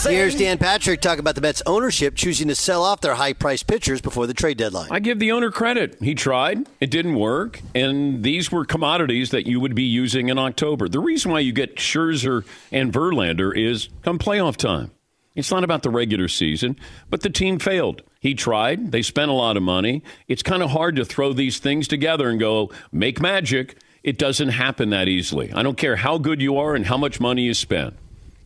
Here's 0.04 0.36
Dan 0.36 0.58
Patrick 0.58 1.00
talking 1.00 1.20
about 1.20 1.36
the 1.36 1.42
Mets 1.42 1.62
ownership 1.66 2.16
choosing 2.16 2.48
to 2.48 2.56
sell 2.56 2.84
off 2.84 3.02
their 3.02 3.14
high 3.16 3.34
priced 3.34 3.68
pitchers 3.68 4.02
before 4.02 4.26
the 4.26 4.34
trade 4.34 4.58
deadline. 4.58 4.88
I 4.90 5.00
give 5.00 5.20
the 5.20 5.32
owner 5.32 5.52
credit. 5.52 5.98
He 6.00 6.16
tried, 6.16 6.68
it 6.80 6.90
didn't 6.90 7.16
work, 7.16 7.62
and 7.76 8.24
these 8.24 8.52
were 8.52 8.66
commodities 8.66 9.30
that 9.30 9.46
you 9.46 9.60
would 9.60 9.76
be 9.76 9.84
using 9.84 10.30
in 10.30 10.40
October. 10.40 10.90
The 10.90 11.00
reason 11.00 11.32
why 11.32 11.42
you 11.42 11.54
get 11.54 11.76
Scherzer 11.76 12.46
and 12.72 12.92
Verlander 12.92 13.56
is 13.56 13.90
come 14.02 14.18
playoff 14.18 14.56
time. 14.56 14.92
It's 15.36 15.52
not 15.52 15.64
about 15.64 15.84
the 15.84 15.90
regular 15.90 16.28
season, 16.28 16.78
but 17.10 17.22
the 17.22 17.30
team 17.30 17.58
failed. 17.58 18.02
He 18.20 18.34
tried, 18.34 18.92
they 18.92 19.02
spent 19.02 19.32
a 19.32 19.34
lot 19.34 19.58
of 19.58 19.64
money. 19.64 20.04
It's 20.28 20.44
kind 20.44 20.62
of 20.62 20.72
hard 20.72 20.96
to 20.98 21.06
throw 21.06 21.34
these 21.34 21.60
things 21.60 21.88
together 21.88 22.30
and 22.30 22.40
go, 22.40 22.72
make 22.92 23.22
magic. 23.22 23.78
It 24.04 24.18
doesn't 24.18 24.50
happen 24.50 24.90
that 24.90 25.08
easily. 25.08 25.52
I 25.54 25.64
don't 25.64 25.78
care 25.78 25.96
how 25.96 26.18
good 26.18 26.42
you 26.42 26.58
are 26.58 26.76
and 26.76 26.86
how 26.86 26.98
much 26.98 27.20
money 27.20 27.44
you 27.44 27.54
spend. 27.54 27.96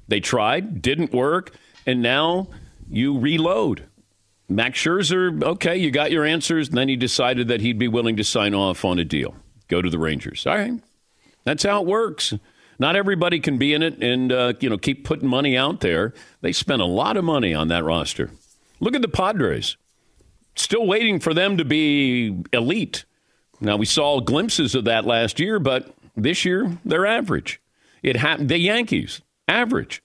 They 0.07 0.19
tried, 0.19 0.81
didn't 0.81 1.11
work, 1.11 1.55
and 1.85 2.01
now 2.01 2.49
you 2.87 3.17
reload. 3.17 3.85
Max 4.47 4.79
Scherzer, 4.79 5.43
okay, 5.43 5.75
you 5.75 5.89
got 5.89 6.11
your 6.11 6.23
answers, 6.23 6.69
and 6.69 6.77
then 6.77 6.87
he 6.87 6.95
decided 6.95 7.47
that 7.47 7.61
he'd 7.61 7.79
be 7.79 7.87
willing 7.87 8.17
to 8.17 8.23
sign 8.23 8.53
off 8.53 8.85
on 8.85 8.99
a 8.99 9.05
deal. 9.05 9.35
Go 9.67 9.81
to 9.81 9.89
the 9.89 9.97
Rangers. 9.97 10.45
All 10.45 10.55
right, 10.55 10.79
that's 11.43 11.63
how 11.63 11.81
it 11.81 11.87
works. 11.87 12.33
Not 12.77 12.95
everybody 12.95 13.39
can 13.39 13.57
be 13.57 13.73
in 13.73 13.81
it 13.83 14.01
and 14.03 14.31
uh, 14.31 14.53
you 14.59 14.69
know 14.69 14.77
keep 14.77 15.05
putting 15.05 15.27
money 15.27 15.57
out 15.57 15.79
there. 15.79 16.13
They 16.41 16.51
spent 16.51 16.81
a 16.81 16.85
lot 16.85 17.17
of 17.17 17.23
money 17.23 17.53
on 17.53 17.67
that 17.69 17.83
roster. 17.83 18.31
Look 18.79 18.95
at 18.95 19.01
the 19.01 19.07
Padres. 19.07 19.77
Still 20.55 20.85
waiting 20.85 21.19
for 21.19 21.33
them 21.33 21.57
to 21.57 21.65
be 21.65 22.43
elite. 22.53 23.05
Now 23.61 23.77
we 23.77 23.85
saw 23.85 24.19
glimpses 24.19 24.75
of 24.75 24.85
that 24.85 25.05
last 25.05 25.39
year, 25.39 25.59
but 25.59 25.93
this 26.15 26.45
year 26.45 26.77
they're 26.85 27.05
average. 27.05 27.61
It 28.03 28.17
happened. 28.17 28.49
The 28.49 28.59
Yankees 28.59 29.21
average. 29.47 30.01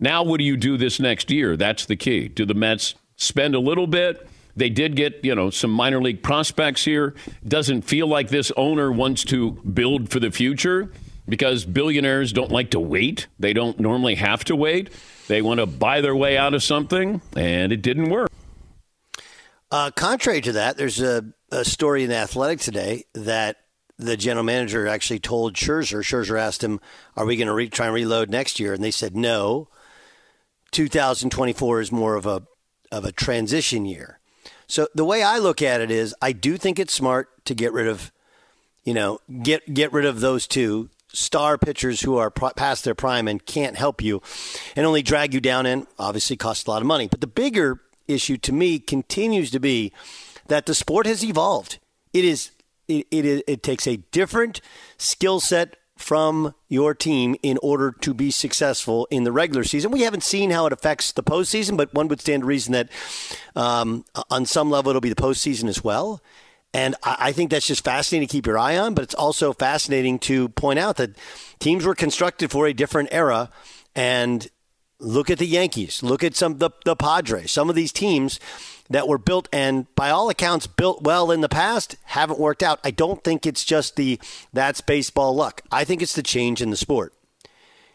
Now 0.00 0.22
what 0.22 0.38
do 0.38 0.44
you 0.44 0.56
do 0.56 0.76
this 0.76 0.98
next 0.98 1.30
year? 1.30 1.56
That's 1.56 1.86
the 1.86 1.96
key. 1.96 2.28
Do 2.28 2.44
the 2.44 2.54
Mets 2.54 2.94
spend 3.16 3.54
a 3.54 3.60
little 3.60 3.86
bit, 3.86 4.28
They 4.56 4.68
did 4.70 4.94
get, 4.96 5.24
you 5.24 5.34
know, 5.34 5.50
some 5.50 5.70
minor 5.70 6.00
league 6.00 6.22
prospects 6.22 6.84
here. 6.84 7.14
Doesn't 7.46 7.82
feel 7.82 8.06
like 8.06 8.28
this 8.28 8.52
owner 8.56 8.92
wants 8.92 9.24
to 9.24 9.52
build 9.52 10.10
for 10.10 10.20
the 10.20 10.30
future 10.30 10.90
because 11.28 11.64
billionaires 11.64 12.32
don't 12.32 12.50
like 12.50 12.70
to 12.70 12.80
wait. 12.80 13.28
They 13.38 13.52
don't 13.52 13.78
normally 13.80 14.16
have 14.16 14.44
to 14.44 14.56
wait. 14.56 14.90
They 15.28 15.42
want 15.42 15.60
to 15.60 15.66
buy 15.66 16.00
their 16.00 16.14
way 16.14 16.36
out 16.36 16.54
of 16.54 16.62
something, 16.62 17.22
and 17.36 17.72
it 17.72 17.82
didn't 17.82 18.10
work. 18.10 18.30
Uh, 19.70 19.90
contrary 19.90 20.40
to 20.42 20.52
that, 20.52 20.76
there's 20.76 21.00
a, 21.00 21.24
a 21.50 21.64
story 21.64 22.04
in 22.04 22.10
the 22.10 22.16
Athletic 22.16 22.60
today 22.60 23.04
that 23.14 23.56
the 23.98 24.16
general 24.16 24.44
manager 24.44 24.86
actually 24.86 25.20
told 25.20 25.54
Scherzer. 25.54 26.00
Scherzer 26.00 26.38
asked 26.38 26.62
him, 26.62 26.80
"Are 27.16 27.24
we 27.24 27.36
going 27.36 27.48
to 27.48 27.54
re- 27.54 27.68
try 27.68 27.86
and 27.86 27.94
reload 27.94 28.30
next 28.30 28.60
year?" 28.60 28.72
And 28.72 28.84
they 28.84 28.90
said, 28.90 29.16
"No. 29.16 29.68
2024 30.72 31.80
is 31.80 31.92
more 31.92 32.16
of 32.16 32.26
a 32.26 32.42
of 32.92 33.04
a 33.04 33.12
transition 33.12 33.86
year." 33.86 34.20
So 34.66 34.88
the 34.94 35.04
way 35.04 35.22
I 35.22 35.38
look 35.38 35.62
at 35.62 35.80
it 35.80 35.90
is, 35.90 36.14
I 36.20 36.32
do 36.32 36.56
think 36.56 36.78
it's 36.78 36.92
smart 36.92 37.44
to 37.46 37.54
get 37.54 37.72
rid 37.72 37.86
of, 37.86 38.12
you 38.82 38.94
know, 38.94 39.20
get 39.42 39.72
get 39.72 39.92
rid 39.92 40.04
of 40.04 40.20
those 40.20 40.46
two 40.46 40.90
star 41.14 41.56
pitchers 41.58 42.02
who 42.02 42.16
are 42.16 42.30
past 42.30 42.84
their 42.84 42.94
prime 42.94 43.28
and 43.28 43.44
can't 43.44 43.76
help 43.76 44.02
you, 44.02 44.22
and 44.76 44.86
only 44.86 45.02
drag 45.02 45.34
you 45.34 45.40
down 45.40 45.66
and 45.66 45.86
obviously 45.98 46.36
cost 46.36 46.66
a 46.66 46.70
lot 46.70 46.82
of 46.82 46.86
money. 46.86 47.08
But 47.08 47.20
the 47.20 47.26
bigger 47.26 47.80
issue 48.06 48.36
to 48.38 48.52
me 48.52 48.78
continues 48.78 49.50
to 49.52 49.60
be 49.60 49.92
that 50.48 50.66
the 50.66 50.74
sport 50.74 51.06
has 51.06 51.24
evolved. 51.24 51.78
It 52.12 52.24
is 52.24 52.50
it, 52.86 53.06
it, 53.10 53.44
it 53.46 53.62
takes 53.62 53.86
a 53.86 53.96
different 53.96 54.60
skill 54.98 55.40
set 55.40 55.76
from 55.96 56.54
your 56.68 56.94
team 56.94 57.36
in 57.42 57.58
order 57.62 57.92
to 57.92 58.12
be 58.12 58.30
successful 58.30 59.06
in 59.10 59.24
the 59.24 59.32
regular 59.32 59.64
season. 59.64 59.90
We 59.90 60.02
haven't 60.02 60.24
seen 60.24 60.50
how 60.50 60.66
it 60.66 60.72
affects 60.72 61.12
the 61.12 61.22
postseason, 61.22 61.76
but 61.76 61.94
one 61.94 62.08
would 62.08 62.20
stand 62.20 62.42
to 62.42 62.46
reason 62.46 62.72
that 62.72 62.90
um, 63.54 64.04
on 64.30 64.44
some 64.44 64.70
level 64.70 64.90
it'll 64.90 65.00
be 65.00 65.08
the 65.08 65.14
postseason 65.14 65.68
as 65.68 65.84
well. 65.84 66.20
And 66.74 66.96
I 67.04 67.30
think 67.30 67.52
that's 67.52 67.68
just 67.68 67.84
fascinating 67.84 68.26
to 68.26 68.32
keep 68.32 68.46
your 68.46 68.58
eye 68.58 68.76
on, 68.76 68.94
but 68.94 69.04
it's 69.04 69.14
also 69.14 69.52
fascinating 69.52 70.18
to 70.20 70.48
point 70.50 70.80
out 70.80 70.96
that 70.96 71.16
teams 71.60 71.84
were 71.84 71.94
constructed 71.94 72.50
for 72.50 72.66
a 72.66 72.74
different 72.74 73.10
era. 73.12 73.48
And 73.94 74.48
look 74.98 75.30
at 75.30 75.38
the 75.38 75.46
Yankees, 75.46 76.02
look 76.02 76.24
at 76.24 76.34
some 76.34 76.58
the, 76.58 76.70
the 76.84 76.96
Padres, 76.96 77.52
some 77.52 77.70
of 77.70 77.76
these 77.76 77.92
teams 77.92 78.40
that 78.90 79.06
were 79.06 79.18
built 79.18 79.48
and 79.52 79.86
by 79.94 80.10
all 80.10 80.28
accounts 80.28 80.66
built 80.66 81.02
well 81.04 81.30
in 81.30 81.42
the 81.42 81.48
past 81.48 81.96
haven't 82.04 82.40
worked 82.40 82.62
out. 82.62 82.80
I 82.82 82.90
don't 82.90 83.22
think 83.22 83.46
it's 83.46 83.64
just 83.64 83.94
the 83.94 84.18
that's 84.52 84.80
baseball 84.80 85.34
luck. 85.34 85.62
I 85.70 85.84
think 85.84 86.02
it's 86.02 86.14
the 86.14 86.24
change 86.24 86.60
in 86.60 86.70
the 86.70 86.76
sport. 86.76 87.14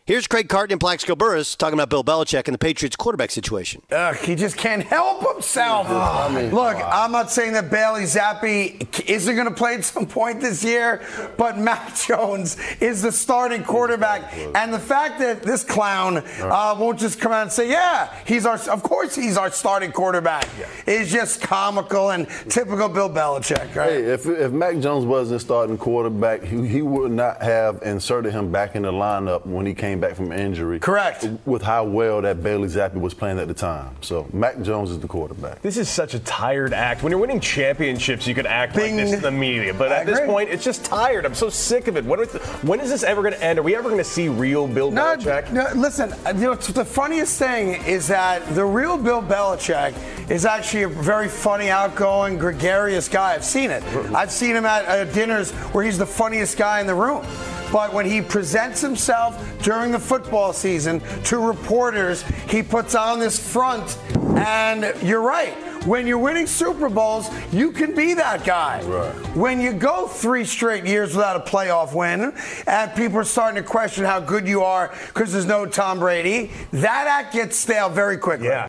Here's 0.09 0.25
Craig 0.25 0.49
Carton 0.49 0.71
and 0.71 0.81
Plaxico 0.81 1.15
Burress 1.15 1.55
talking 1.55 1.75
about 1.75 1.91
Bill 1.91 2.03
Belichick 2.03 2.47
and 2.47 2.55
the 2.55 2.57
Patriots 2.57 2.95
quarterback 2.95 3.29
situation. 3.29 3.83
Ugh, 3.91 4.15
he 4.15 4.33
just 4.33 4.57
can't 4.57 4.81
help 4.81 5.35
himself. 5.35 5.85
I 5.87 6.29
mean, 6.33 6.49
Look, 6.49 6.77
I'm 6.83 7.11
not 7.11 7.29
saying 7.29 7.53
that 7.53 7.69
Bailey 7.69 8.05
Zappe 8.05 9.07
isn't 9.07 9.35
going 9.35 9.47
to 9.47 9.53
play 9.53 9.75
at 9.75 9.85
some 9.85 10.07
point 10.07 10.41
this 10.41 10.63
year, 10.63 11.03
but 11.37 11.59
Mac 11.59 11.95
Jones 11.95 12.57
is 12.81 13.03
the 13.03 13.11
starting 13.11 13.63
quarterback. 13.63 14.33
And 14.55 14.73
the 14.73 14.79
fact 14.79 15.19
that 15.19 15.43
this 15.43 15.63
clown 15.63 16.23
uh, 16.41 16.75
won't 16.79 16.97
just 16.97 17.19
come 17.19 17.31
out 17.31 17.43
and 17.43 17.51
say, 17.51 17.69
yeah, 17.69 18.11
he's 18.25 18.47
our, 18.47 18.57
of 18.67 18.81
course 18.81 19.13
he's 19.13 19.37
our 19.37 19.51
starting 19.51 19.91
quarterback, 19.91 20.49
yeah. 20.59 20.91
is 20.91 21.11
just 21.11 21.39
comical 21.39 22.09
and 22.09 22.27
typical 22.49 22.89
Bill 22.89 23.11
Belichick, 23.11 23.75
right? 23.75 23.91
Hey, 23.91 24.01
if, 24.05 24.25
if 24.25 24.51
Mac 24.51 24.79
Jones 24.79 25.05
wasn't 25.05 25.41
starting 25.41 25.77
quarterback, 25.77 26.41
he, 26.41 26.67
he 26.67 26.81
would 26.81 27.11
not 27.11 27.43
have 27.43 27.83
inserted 27.83 28.33
him 28.33 28.51
back 28.51 28.75
in 28.75 28.81
the 28.81 28.91
lineup 28.91 29.45
when 29.45 29.67
he 29.67 29.75
came 29.75 29.98
came 29.99 30.09
back 30.09 30.15
from 30.15 30.31
injury. 30.31 30.79
Correct. 30.79 31.27
With 31.45 31.61
how 31.61 31.83
well 31.83 32.21
that 32.21 32.41
Bailey 32.41 32.67
Zappe 32.67 32.99
was 32.99 33.13
playing 33.13 33.39
at 33.39 33.47
the 33.47 33.53
time. 33.53 33.95
So 34.01 34.27
Mac 34.33 34.61
Jones 34.61 34.91
is 34.91 34.99
the 34.99 35.07
quarterback. 35.07 35.61
This 35.61 35.77
is 35.77 35.89
such 35.89 36.13
a 36.13 36.19
tired 36.19 36.73
act. 36.73 37.03
When 37.03 37.11
you're 37.11 37.19
winning 37.19 37.39
championships, 37.39 38.27
you 38.27 38.35
could 38.35 38.45
act 38.45 38.75
Bing. 38.75 38.95
like 38.95 39.05
this 39.05 39.13
in 39.15 39.21
the 39.21 39.31
media. 39.31 39.73
But 39.73 39.91
at 39.91 40.05
this 40.05 40.19
point, 40.21 40.49
it's 40.49 40.63
just 40.63 40.85
tired. 40.85 41.25
I'm 41.25 41.35
so 41.35 41.49
sick 41.49 41.87
of 41.87 41.97
it. 41.97 42.05
When 42.05 42.21
is, 42.21 42.33
when 42.63 42.79
is 42.79 42.89
this 42.89 43.03
ever 43.03 43.21
going 43.21 43.33
to 43.33 43.43
end? 43.43 43.59
Are 43.59 43.63
we 43.63 43.75
ever 43.75 43.89
going 43.89 43.97
to 43.97 44.03
see 44.03 44.29
real 44.29 44.67
Bill 44.67 44.91
no, 44.91 45.17
Belichick? 45.17 45.51
No, 45.51 45.67
listen, 45.75 46.13
you 46.35 46.45
know, 46.45 46.55
the 46.55 46.85
funniest 46.85 47.37
thing 47.37 47.81
is 47.83 48.07
that 48.07 48.45
the 48.55 48.65
real 48.65 48.97
Bill 48.97 49.21
Belichick 49.21 49.93
is 50.29 50.45
actually 50.45 50.83
a 50.83 50.87
very 50.87 51.27
funny, 51.27 51.69
outgoing, 51.69 52.37
gregarious 52.37 53.07
guy. 53.07 53.33
I've 53.33 53.43
seen 53.43 53.71
it. 53.71 53.83
I've 54.13 54.31
seen 54.31 54.55
him 54.55 54.65
at 54.65 54.85
uh, 54.85 55.05
dinners 55.05 55.51
where 55.51 55.83
he's 55.83 55.97
the 55.97 56.05
funniest 56.05 56.57
guy 56.57 56.79
in 56.81 56.87
the 56.87 56.95
room. 56.95 57.25
But 57.71 57.93
when 57.93 58.05
he 58.05 58.21
presents 58.21 58.81
himself 58.81 59.61
during 59.61 59.91
the 59.91 59.99
football 59.99 60.53
season 60.53 61.01
to 61.25 61.37
reporters, 61.37 62.23
he 62.47 62.63
puts 62.63 62.95
on 62.95 63.19
this 63.19 63.37
front. 63.39 63.97
And 64.37 64.93
you're 65.03 65.21
right. 65.21 65.53
When 65.85 66.07
you're 66.07 66.17
winning 66.17 66.45
Super 66.45 66.89
Bowls, 66.89 67.29
you 67.53 67.71
can 67.71 67.95
be 67.95 68.13
that 68.15 68.43
guy. 68.43 68.83
Right. 68.83 69.13
When 69.35 69.61
you 69.61 69.71
go 69.71 70.07
three 70.07 70.43
straight 70.43 70.85
years 70.85 71.15
without 71.15 71.37
a 71.37 71.49
playoff 71.49 71.95
win, 71.95 72.33
and 72.67 72.95
people 72.95 73.19
are 73.19 73.23
starting 73.23 73.63
to 73.63 73.67
question 73.67 74.03
how 74.03 74.19
good 74.19 74.45
you 74.45 74.61
are 74.61 74.93
because 75.07 75.31
there's 75.31 75.45
no 75.45 75.65
Tom 75.65 75.99
Brady, 75.99 76.51
that 76.71 77.07
act 77.07 77.33
gets 77.33 77.55
stale 77.55 77.89
very 77.89 78.17
quickly. 78.17 78.47
Yeah. 78.47 78.67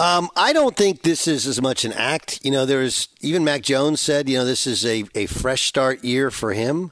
Um, 0.00 0.28
I 0.34 0.52
don't 0.52 0.76
think 0.76 1.02
this 1.02 1.28
is 1.28 1.46
as 1.46 1.62
much 1.62 1.84
an 1.84 1.92
act. 1.92 2.40
You 2.44 2.50
know, 2.50 2.66
there's 2.66 3.08
even 3.20 3.44
Mac 3.44 3.62
Jones 3.62 4.00
said, 4.00 4.28
you 4.28 4.36
know, 4.36 4.44
this 4.44 4.66
is 4.66 4.84
a, 4.84 5.04
a 5.14 5.26
fresh 5.26 5.62
start 5.62 6.02
year 6.02 6.32
for 6.32 6.52
him. 6.52 6.90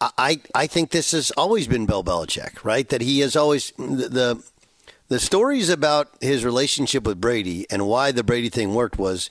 I 0.00 0.40
I 0.54 0.66
think 0.66 0.90
this 0.90 1.12
has 1.12 1.30
always 1.32 1.66
been 1.66 1.86
Bill 1.86 2.04
Belichick, 2.04 2.64
right? 2.64 2.88
That 2.88 3.02
he 3.02 3.20
has 3.20 3.36
always 3.36 3.72
the 3.78 4.42
the 5.08 5.18
stories 5.18 5.68
about 5.68 6.08
his 6.20 6.44
relationship 6.44 7.04
with 7.04 7.20
Brady 7.20 7.66
and 7.70 7.86
why 7.86 8.12
the 8.12 8.24
Brady 8.24 8.48
thing 8.48 8.74
worked 8.74 8.98
was 8.98 9.30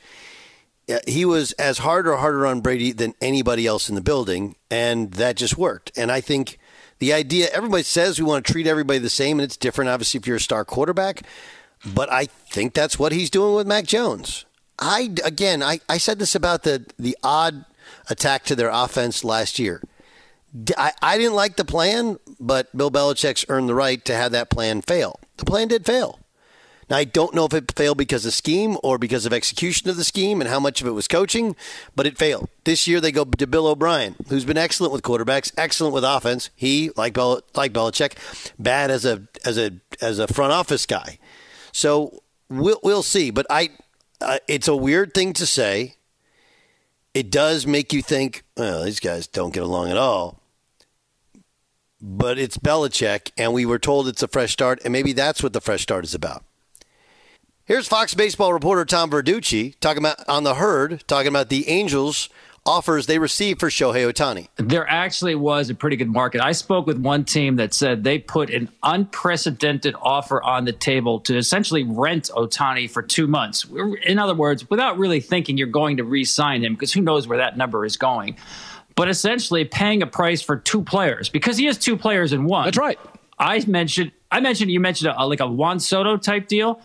uh, 0.89 0.99
he 1.07 1.25
was 1.25 1.51
as 1.53 1.79
hard 1.79 2.07
or 2.07 2.17
harder 2.17 2.45
on 2.45 2.61
Brady 2.61 2.91
than 2.91 3.13
anybody 3.21 3.65
else 3.65 3.89
in 3.89 3.95
the 3.95 4.01
building, 4.01 4.55
and 4.69 5.11
that 5.13 5.35
just 5.35 5.57
worked. 5.57 5.91
And 5.97 6.11
I 6.11 6.21
think 6.21 6.59
the 6.99 7.13
idea 7.13 7.49
everybody 7.51 7.83
says 7.83 8.19
we 8.19 8.25
want 8.25 8.45
to 8.45 8.51
treat 8.51 8.67
everybody 8.67 8.99
the 8.99 9.09
same, 9.09 9.39
and 9.39 9.45
it's 9.45 9.57
different, 9.57 9.89
obviously, 9.89 10.19
if 10.19 10.27
you're 10.27 10.37
a 10.37 10.41
star 10.41 10.63
quarterback. 10.63 11.23
But 11.85 12.11
I 12.11 12.25
think 12.25 12.73
that's 12.73 12.97
what 12.97 13.11
he's 13.11 13.29
doing 13.29 13.55
with 13.55 13.67
Mac 13.67 13.85
Jones. 13.85 14.45
I 14.79 15.13
again, 15.23 15.63
I, 15.63 15.79
I 15.87 15.97
said 15.97 16.19
this 16.19 16.35
about 16.35 16.63
the 16.63 16.85
the 16.97 17.17
odd 17.23 17.65
attack 18.09 18.43
to 18.45 18.55
their 18.55 18.69
offense 18.69 19.23
last 19.23 19.59
year. 19.59 19.81
I, 20.77 20.93
I 21.01 21.17
didn't 21.17 21.35
like 21.35 21.57
the 21.57 21.65
plan, 21.65 22.17
but 22.39 22.75
Bill 22.75 22.91
Belichick's 22.91 23.45
earned 23.49 23.67
the 23.67 23.75
right 23.75 24.03
to 24.05 24.15
have 24.15 24.31
that 24.31 24.49
plan 24.49 24.81
fail. 24.81 25.19
The 25.37 25.45
plan 25.45 25.67
did 25.67 25.85
fail. 25.85 26.19
Now, 26.89 26.97
I 26.97 27.03
don't 27.03 27.33
know 27.33 27.45
if 27.45 27.53
it 27.53 27.73
failed 27.75 27.97
because 27.97 28.25
of 28.25 28.33
scheme 28.33 28.77
or 28.83 28.99
because 28.99 29.25
of 29.25 29.33
execution 29.33 29.89
of 29.89 29.97
the 29.97 30.03
scheme 30.03 30.39
and 30.39 30.49
how 30.49 30.59
much 30.59 30.81
of 30.81 30.87
it 30.87 30.91
was 30.91 31.07
coaching, 31.07 31.55
but 31.95 32.05
it 32.05 32.17
failed. 32.17 32.47
This 32.63 32.87
year, 32.87 33.01
they 33.01 33.11
go 33.11 33.25
to 33.25 33.47
Bill 33.47 33.67
O'Brien, 33.67 34.15
who's 34.29 34.45
been 34.45 34.57
excellent 34.57 34.93
with 34.93 35.01
quarterbacks, 35.01 35.51
excellent 35.57 35.95
with 35.95 36.03
offense. 36.03 36.51
He, 36.55 36.91
like 36.95 37.13
Bel- 37.13 37.41
like 37.55 37.73
Belichick, 37.73 38.13
bad 38.59 38.91
as 38.91 39.03
a 39.03 39.23
as 39.43 39.57
a 39.57 39.71
as 39.99 40.19
a 40.19 40.27
front 40.27 40.53
office 40.53 40.85
guy. 40.85 41.17
So 41.71 42.21
we'll 42.49 42.79
we'll 42.83 43.03
see. 43.03 43.31
But 43.31 43.47
I, 43.49 43.71
uh, 44.21 44.37
it's 44.47 44.67
a 44.67 44.75
weird 44.75 45.13
thing 45.13 45.33
to 45.33 45.45
say. 45.45 45.95
It 47.15 47.31
does 47.31 47.65
make 47.65 47.93
you 47.93 48.01
think, 48.01 48.43
well, 48.57 48.83
these 48.83 48.99
guys 48.99 49.25
don't 49.25 49.53
get 49.53 49.63
along 49.63 49.89
at 49.89 49.95
all 49.95 50.41
but 52.05 52.37
it's 52.37 52.57
Belichick, 52.57 53.31
and 53.35 53.51
we 53.51 53.65
were 53.65 53.79
told 53.79 54.07
it's 54.07 54.21
a 54.21 54.27
fresh 54.27 54.53
start, 54.53 54.79
and 54.83 54.91
maybe 54.91 55.11
that's 55.11 55.41
what 55.41 55.53
the 55.53 55.61
fresh 55.61 55.81
start 55.81 56.05
is 56.05 56.13
about. 56.13 56.43
Here's 57.65 57.87
Fox 57.87 58.13
baseball 58.13 58.53
reporter 58.53 58.85
Tom 58.85 59.09
Verducci 59.09 59.73
talking 59.79 60.03
about 60.03 60.17
on 60.29 60.43
the 60.43 60.55
herd, 60.55 61.03
talking 61.07 61.29
about 61.29 61.49
the 61.49 61.67
Angels 61.67 62.29
offers 62.63 63.07
they 63.07 63.17
received 63.17 63.59
for 63.59 63.69
Shohei 63.69 64.11
Ohtani. 64.11 64.49
There 64.57 64.87
actually 64.87 65.33
was 65.33 65.69
a 65.71 65.75
pretty 65.75 65.95
good 65.95 66.09
market. 66.09 66.41
I 66.41 66.51
spoke 66.51 66.85
with 66.85 66.99
one 66.99 67.23
team 67.23 67.55
that 67.55 67.73
said 67.73 68.03
they 68.03 68.19
put 68.19 68.51
an 68.51 68.69
unprecedented 68.83 69.95
offer 69.99 70.41
on 70.43 70.65
the 70.65 70.73
table 70.73 71.19
to 71.21 71.37
essentially 71.37 71.83
rent 71.83 72.29
Ohtani 72.35 72.89
for 72.89 73.01
two 73.01 73.25
months. 73.25 73.65
In 74.03 74.19
other 74.19 74.35
words, 74.35 74.69
without 74.69 74.97
really 74.97 75.19
thinking 75.19 75.57
you're 75.57 75.67
going 75.67 75.97
to 75.97 76.03
re 76.03 76.23
sign 76.23 76.63
him, 76.63 76.73
because 76.73 76.93
who 76.93 77.01
knows 77.01 77.27
where 77.27 77.39
that 77.39 77.57
number 77.57 77.83
is 77.83 77.97
going 77.97 78.35
but 78.95 79.09
essentially 79.09 79.65
paying 79.65 80.01
a 80.01 80.07
price 80.07 80.41
for 80.41 80.57
two 80.57 80.81
players 80.81 81.29
because 81.29 81.57
he 81.57 81.65
has 81.65 81.77
two 81.77 81.97
players 81.97 82.33
in 82.33 82.45
one. 82.45 82.65
That's 82.65 82.77
right. 82.77 82.99
I 83.37 83.63
mentioned 83.67 84.11
I 84.31 84.39
mentioned 84.39 84.71
you 84.71 84.79
mentioned 84.79 85.13
a, 85.15 85.25
like 85.25 85.41
a 85.41 85.47
Juan 85.47 85.79
Soto 85.79 86.17
type 86.17 86.47
deal. 86.47 86.81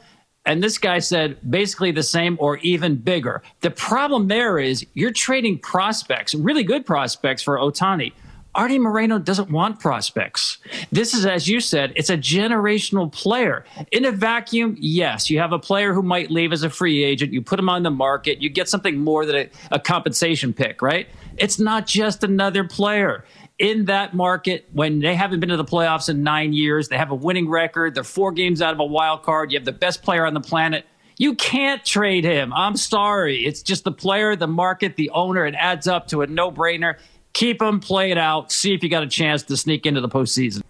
And 0.46 0.62
this 0.62 0.78
guy 0.78 1.00
said 1.00 1.36
basically 1.48 1.92
the 1.92 2.02
same 2.02 2.36
or 2.40 2.56
even 2.58 2.96
bigger. 2.96 3.42
The 3.60 3.70
problem 3.70 4.28
there 4.28 4.58
is 4.58 4.86
you're 4.94 5.12
trading 5.12 5.58
prospects, 5.58 6.34
really 6.34 6.64
good 6.64 6.86
prospects 6.86 7.42
for 7.42 7.58
Ohtani. 7.58 8.12
Artie 8.54 8.80
Moreno 8.80 9.18
doesn't 9.18 9.50
want 9.50 9.78
prospects. 9.78 10.58
This 10.90 11.14
is, 11.14 11.24
as 11.24 11.46
you 11.46 11.60
said, 11.60 11.92
it's 11.94 12.10
a 12.10 12.16
generational 12.16 13.10
player. 13.10 13.64
In 13.92 14.04
a 14.04 14.10
vacuum, 14.10 14.76
yes, 14.78 15.30
you 15.30 15.38
have 15.38 15.52
a 15.52 15.58
player 15.58 15.92
who 15.92 16.02
might 16.02 16.32
leave 16.32 16.52
as 16.52 16.64
a 16.64 16.70
free 16.70 17.04
agent. 17.04 17.32
You 17.32 17.42
put 17.42 17.60
him 17.60 17.68
on 17.68 17.84
the 17.84 17.90
market, 17.90 18.42
you 18.42 18.50
get 18.50 18.68
something 18.68 18.98
more 18.98 19.24
than 19.24 19.36
a, 19.36 19.50
a 19.70 19.78
compensation 19.78 20.52
pick, 20.52 20.82
right? 20.82 21.08
It's 21.36 21.60
not 21.60 21.86
just 21.86 22.24
another 22.24 22.64
player. 22.64 23.24
In 23.60 23.84
that 23.84 24.14
market, 24.14 24.68
when 24.72 24.98
they 25.00 25.14
haven't 25.14 25.38
been 25.38 25.50
to 25.50 25.56
the 25.56 25.64
playoffs 25.64 26.08
in 26.08 26.24
nine 26.24 26.52
years, 26.52 26.88
they 26.88 26.96
have 26.96 27.10
a 27.12 27.14
winning 27.14 27.48
record, 27.48 27.94
they're 27.94 28.02
four 28.02 28.32
games 28.32 28.60
out 28.60 28.74
of 28.74 28.80
a 28.80 28.84
wild 28.84 29.22
card, 29.22 29.52
you 29.52 29.58
have 29.58 29.66
the 29.66 29.72
best 29.72 30.02
player 30.02 30.26
on 30.26 30.34
the 30.34 30.40
planet. 30.40 30.86
You 31.18 31.34
can't 31.34 31.84
trade 31.84 32.24
him. 32.24 32.50
I'm 32.54 32.78
sorry. 32.78 33.44
It's 33.44 33.62
just 33.62 33.84
the 33.84 33.92
player, 33.92 34.36
the 34.36 34.46
market, 34.46 34.96
the 34.96 35.10
owner. 35.10 35.44
It 35.44 35.54
adds 35.54 35.86
up 35.86 36.08
to 36.08 36.22
a 36.22 36.26
no 36.26 36.50
brainer. 36.50 36.94
Keep 37.32 37.60
them, 37.60 37.80
play 37.80 38.10
it 38.10 38.18
out, 38.18 38.50
see 38.50 38.74
if 38.74 38.82
you 38.82 38.88
got 38.88 39.02
a 39.02 39.08
chance 39.08 39.42
to 39.44 39.56
sneak 39.56 39.86
into 39.86 40.00
the 40.00 40.08
postseason. 40.08 40.62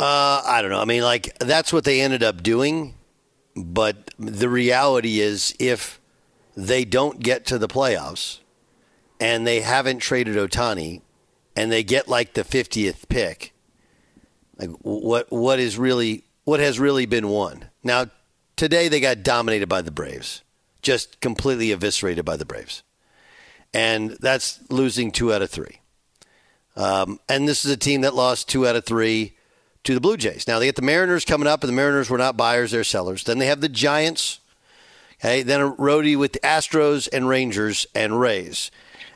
Uh, 0.00 0.42
I 0.44 0.62
don't 0.62 0.70
know. 0.70 0.80
I 0.80 0.84
mean, 0.84 1.02
like 1.02 1.36
that's 1.38 1.72
what 1.72 1.84
they 1.84 2.00
ended 2.00 2.22
up 2.22 2.42
doing, 2.42 2.94
but 3.56 4.10
the 4.18 4.48
reality 4.48 5.20
is, 5.20 5.54
if 5.58 6.00
they 6.56 6.84
don't 6.84 7.20
get 7.20 7.44
to 7.46 7.58
the 7.58 7.68
playoffs 7.68 8.38
and 9.20 9.46
they 9.46 9.60
haven't 9.60 9.98
traded 9.98 10.36
Ohtani 10.36 11.02
and 11.56 11.72
they 11.72 11.82
get 11.82 12.06
like 12.08 12.34
the 12.34 12.44
fiftieth 12.44 13.08
pick, 13.08 13.52
like 14.56 14.70
what 14.82 15.26
what 15.30 15.58
is 15.58 15.76
really 15.78 16.24
what 16.44 16.60
has 16.60 16.78
really 16.78 17.06
been 17.06 17.28
won? 17.28 17.64
Now, 17.82 18.06
today 18.54 18.86
they 18.86 19.00
got 19.00 19.24
dominated 19.24 19.68
by 19.68 19.82
the 19.82 19.90
Braves, 19.90 20.42
just 20.80 21.20
completely 21.20 21.72
eviscerated 21.72 22.24
by 22.24 22.36
the 22.36 22.44
Braves, 22.46 22.84
and 23.74 24.10
that's 24.20 24.60
losing 24.70 25.10
two 25.10 25.32
out 25.32 25.42
of 25.42 25.50
three. 25.50 25.80
Um, 26.76 27.18
and 27.28 27.48
this 27.48 27.64
is 27.64 27.70
a 27.70 27.76
team 27.76 28.02
that 28.02 28.14
lost 28.14 28.48
two 28.48 28.66
out 28.66 28.76
of 28.76 28.84
three 28.84 29.34
to 29.84 29.94
the 29.94 30.00
Blue 30.00 30.16
Jays. 30.16 30.46
Now 30.46 30.58
they 30.58 30.66
get 30.66 30.76
the 30.76 30.82
Mariners 30.82 31.24
coming 31.24 31.48
up, 31.48 31.62
and 31.62 31.68
the 31.68 31.76
Mariners 31.76 32.08
were 32.08 32.18
not 32.18 32.36
buyers; 32.36 32.70
they're 32.70 32.84
sellers. 32.84 33.24
Then 33.24 33.38
they 33.38 33.46
have 33.46 33.60
the 33.60 33.68
Giants. 33.68 34.40
Okay, 35.20 35.42
then 35.42 35.60
a 35.60 35.70
roadie 35.72 36.16
with 36.16 36.32
the 36.32 36.40
Astros 36.40 37.08
and 37.12 37.28
Rangers 37.28 37.86
and 37.94 38.20
Rays 38.20 38.70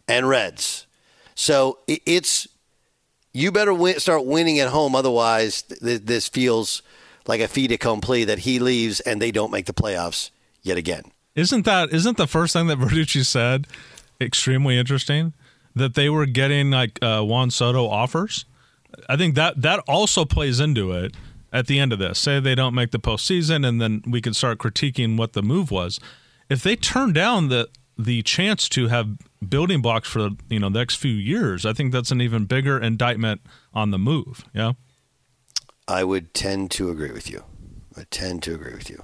and 0.09 0.29
Reds. 0.29 0.87
So 1.37 1.79
it's 1.87 2.49
you 3.33 3.53
better 3.53 3.73
win, 3.73 4.01
start 4.01 4.27
winning 4.27 4.59
at 4.59 4.69
home, 4.69 4.95
otherwise 4.95 5.63
th- 5.63 6.03
this 6.03 6.29
feels 6.29 6.83
like 7.27 7.41
a 7.41 7.49
fait 7.49 7.71
accompli 7.71 8.25
that 8.25 8.41
he 8.41 8.59
leaves 8.59 9.01
and 9.01 9.23
they 9.23 9.31
don't 9.31 9.51
make 9.51 9.67
the 9.67 9.73
playoffs 9.73 10.31
yet 10.63 10.77
again. 10.77 11.05
Isn't 11.35 11.65
that 11.65 11.93
isn't 11.93 12.17
the 12.17 12.27
first 12.27 12.53
thing 12.53 12.67
that 12.67 12.79
Verducci 12.79 13.25
said 13.25 13.67
extremely 14.21 14.79
interesting? 14.79 15.33
That 15.75 15.95
they 15.95 16.11
were 16.11 16.27
getting 16.27 16.71
like 16.71 16.99
uh, 17.03 17.23
Juan 17.23 17.51
Soto 17.51 17.89
offers. 17.89 18.45
I 19.09 19.17
think 19.17 19.35
that 19.37 19.63
that 19.63 19.81
also 19.89 20.25
plays 20.25 20.61
into 20.61 20.93
it 20.93 21.15
at 21.53 21.67
the 21.67 21.79
end 21.79 21.93
of 21.93 21.99
this. 21.99 22.19
Say 22.19 22.41
they 22.41 22.55
don't 22.55 22.75
make 22.75 22.91
the 22.91 22.99
postseason, 22.99 23.67
and 23.67 23.81
then 23.81 24.03
we 24.07 24.21
can 24.21 24.35
start 24.35 24.59
critiquing 24.59 25.17
what 25.17 25.33
the 25.33 25.43
move 25.43 25.71
was. 25.71 26.01
If 26.49 26.63
they 26.63 26.77
turn 26.77 27.13
down 27.13 27.49
the 27.49 27.69
the 27.99 28.23
chance 28.23 28.69
to 28.71 28.89
have 28.89 29.19
building 29.47 29.83
blocks 29.83 30.09
for 30.09 30.31
you 30.49 30.59
know 30.59 30.69
the 30.69 30.79
next 30.79 30.97
few 30.97 31.13
years, 31.13 31.67
I 31.67 31.73
think 31.73 31.93
that's 31.93 32.11
an 32.11 32.21
even 32.21 32.47
bigger 32.47 32.79
indictment 32.79 33.43
on 33.73 33.91
the 33.91 33.99
move. 33.99 34.45
Yeah, 34.55 34.73
I 35.87 36.05
would 36.05 36.35
tend 36.35 36.71
to 36.73 36.91
agree 36.91 37.13
with 37.13 37.31
you. 37.31 37.45
I 37.97 38.05
tend 38.11 38.43
to 38.45 38.55
agree 38.55 38.75
with 38.75 38.89
you. 38.89 39.03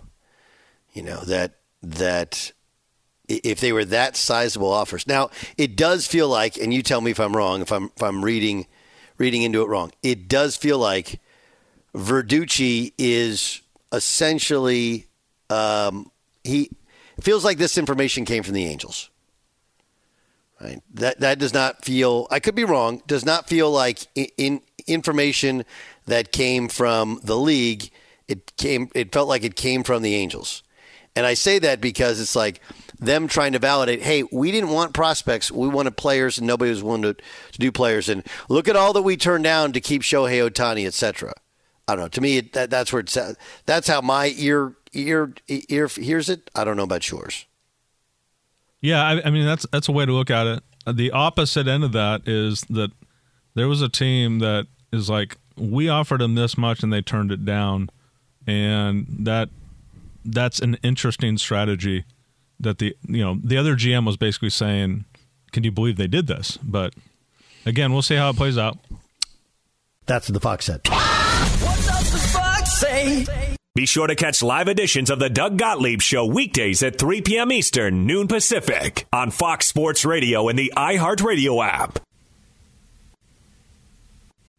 You 0.93 1.03
know 1.03 1.21
that 1.21 1.59
that 1.83 2.53
if 3.29 3.61
they 3.61 3.73
were 3.73 3.85
that 3.87 4.17
sizable 4.17 4.73
offers. 4.73 5.07
Now 5.07 5.31
it 5.57 5.77
does 5.77 6.07
feel 6.07 6.29
like, 6.29 6.57
and 6.57 6.73
you 6.73 6.83
tell 6.83 7.01
me 7.01 7.11
if 7.11 7.21
I'm 7.21 7.37
wrong, 7.37 7.61
if 7.61 7.73
I'm 7.73 7.91
if 7.97 8.03
I'm 8.03 8.25
reading 8.25 8.67
reading 9.19 9.43
into 9.43 9.63
it 9.63 9.69
wrong. 9.69 9.93
It 10.03 10.29
does 10.29 10.57
feel 10.57 10.79
like 10.79 11.21
Verducci 11.95 12.93
is 12.99 13.61
essentially 13.93 15.07
um, 15.51 16.11
he 16.45 16.71
feels 17.21 17.45
like 17.45 17.59
this 17.59 17.79
information 17.79 18.25
came 18.25 18.43
from 18.43 18.55
the 18.55 18.65
Angels. 18.65 19.11
Right. 20.61 20.83
That 20.95 21.21
that 21.21 21.39
does 21.39 21.55
not 21.55 21.85
feel. 21.85 22.27
I 22.31 22.41
could 22.41 22.57
be 22.57 22.65
wrong. 22.65 23.03
Does 23.07 23.25
not 23.25 23.49
feel 23.49 23.71
like 23.71 24.01
in, 24.17 24.27
in 24.37 24.61
information 24.89 25.65
that 26.07 26.33
came 26.33 26.69
from 26.69 27.21
the 27.23 27.37
league. 27.37 27.91
It 28.27 28.57
came. 28.57 28.91
It 28.95 29.13
felt 29.13 29.29
like 29.29 29.45
it 29.45 29.55
came 29.55 29.85
from 29.85 30.03
the 30.03 30.17
Angels, 30.17 30.65
and 31.15 31.27
I 31.27 31.35
say 31.35 31.61
that 31.61 31.81
because 31.81 32.21
it's 32.21 32.35
like 32.35 32.61
them 32.99 33.29
trying 33.29 33.53
to 33.53 33.59
validate. 33.59 34.03
Hey, 34.03 34.25
we 34.33 34.51
didn't 34.51 34.71
want 34.71 34.95
prospects. 34.95 35.51
We 35.51 35.69
wanted 35.69 35.97
players, 35.97 36.39
and 36.39 36.47
nobody 36.47 36.71
was 36.71 36.83
willing 36.83 37.03
to, 37.03 37.15
to 37.15 37.59
do 37.59 37.71
players. 37.73 38.09
And 38.09 38.25
look 38.49 38.69
at 38.69 38.77
all 38.77 38.93
that 38.93 39.03
we 39.03 39.17
turned 39.17 39.45
down 39.45 39.73
to 39.73 39.81
keep 39.81 40.03
Shohei 40.03 40.49
Ohtani, 40.49 40.87
et 40.87 40.95
cetera. 40.95 41.33
I 41.87 41.95
don't 41.95 42.05
know. 42.05 42.09
To 42.09 42.21
me, 42.21 42.41
that, 42.41 42.71
that's 42.71 42.93
where 42.93 43.01
it's. 43.01 43.17
That's 43.65 43.89
how 43.89 44.01
my 44.01 44.33
ear 44.37 44.75
ear 44.93 45.33
ear 45.49 45.89
hears 45.89 46.29
it. 46.29 46.51
I 46.55 46.65
don't 46.65 46.77
know 46.77 46.83
about 46.83 47.11
yours. 47.11 47.47
Yeah, 48.81 49.03
I, 49.03 49.23
I, 49.27 49.31
mean 49.31 49.47
that's 49.47 49.67
that's 49.73 49.89
a 49.89 49.93
way 49.93 50.07
to 50.07 50.13
look 50.13 50.31
at 50.31 50.47
it. 50.47 50.63
The 50.87 51.11
opposite 51.11 51.67
end 51.67 51.85
of 51.85 51.93
that 51.93 52.29
is 52.29 52.61
that 52.71 52.91
there 53.55 53.69
was 53.69 53.83
a 53.83 53.89
team 53.89 54.39
that 54.39 54.67
is 54.93 55.11
like 55.11 55.37
we 55.57 55.89
offered 55.89 56.21
them 56.21 56.35
this 56.35 56.57
much 56.57 56.83
and 56.83 56.93
they 56.93 57.03
turned 57.03 57.33
it 57.33 57.45
down, 57.45 57.91
and 58.47 59.07
that 59.21 59.49
that's 60.25 60.61
an 60.61 60.77
interesting 60.83 61.39
strategy. 61.39 62.05
That 62.61 62.79
the 62.79 62.97
you 63.07 63.25
know 63.25 63.39
the 63.43 63.57
other 63.57 63.75
GM 63.77 64.07
was 64.07 64.17
basically 64.17 64.51
saying, 64.51 65.05
"Can 65.53 65.65
you 65.65 65.71
believe 65.71 65.97
they 65.97 66.09
did 66.09 66.27
this?" 66.27 66.59
But 66.63 66.95
again, 67.65 67.93
we'll 67.93 68.03
see 68.03 68.17
how 68.17 68.31
it 68.31 68.37
plays 68.37 68.59
out. 68.59 68.79
That's 70.07 70.29
what 70.29 70.35
the 70.35 70.41
Fox 70.41 70.65
said. 70.67 70.81
What 70.89 71.77
does 71.87 72.13
the 72.13 72.19
Fox 72.19 72.73
say? 72.79 73.27
Be 73.75 73.87
sure 73.87 74.09
to 74.09 74.17
catch 74.17 74.43
live 74.43 74.67
editions 74.67 75.09
of 75.09 75.21
the 75.21 75.31
Doug 75.31 75.57
Gottlieb 75.57 76.01
Show 76.01 76.27
weekdays 76.27 76.83
at 76.83 76.99
3 76.99 77.21
p.m. 77.21 77.53
Eastern, 77.53 78.07
noon 78.07 78.27
Pacific, 78.27 79.07
on 79.13 79.31
Fox 79.31 79.69
Sports 79.69 80.05
Radio 80.05 80.49
and 80.49 80.59
the 80.59 80.73
iHeartRadio 80.77 81.65
app. 81.65 82.01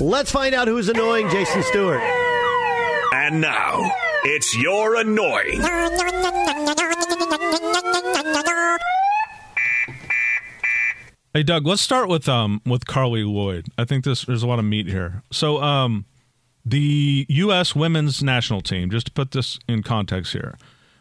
Let's 0.00 0.30
find 0.30 0.54
out 0.54 0.68
who's 0.68 0.88
annoying 0.88 1.28
Jason 1.28 1.62
Stewart. 1.64 2.00
And 3.12 3.40
now, 3.40 3.92
it's 4.24 4.56
your 4.56 4.96
annoying. 4.96 5.60
Hey 11.34 11.44
Doug, 11.44 11.66
let's 11.66 11.82
start 11.82 12.08
with 12.08 12.28
um 12.28 12.60
with 12.66 12.86
Carli 12.86 13.24
Lloyd. 13.24 13.66
I 13.78 13.84
think 13.84 14.04
this 14.04 14.24
there's 14.24 14.42
a 14.42 14.46
lot 14.48 14.58
of 14.58 14.64
meat 14.64 14.86
here. 14.86 15.22
So 15.30 15.62
um 15.62 16.06
the 16.64 17.26
US 17.28 17.74
women's 17.76 18.22
national 18.22 18.62
team, 18.62 18.90
just 18.90 19.06
to 19.06 19.12
put 19.12 19.32
this 19.32 19.58
in 19.68 19.82
context 19.82 20.32
here, 20.32 20.56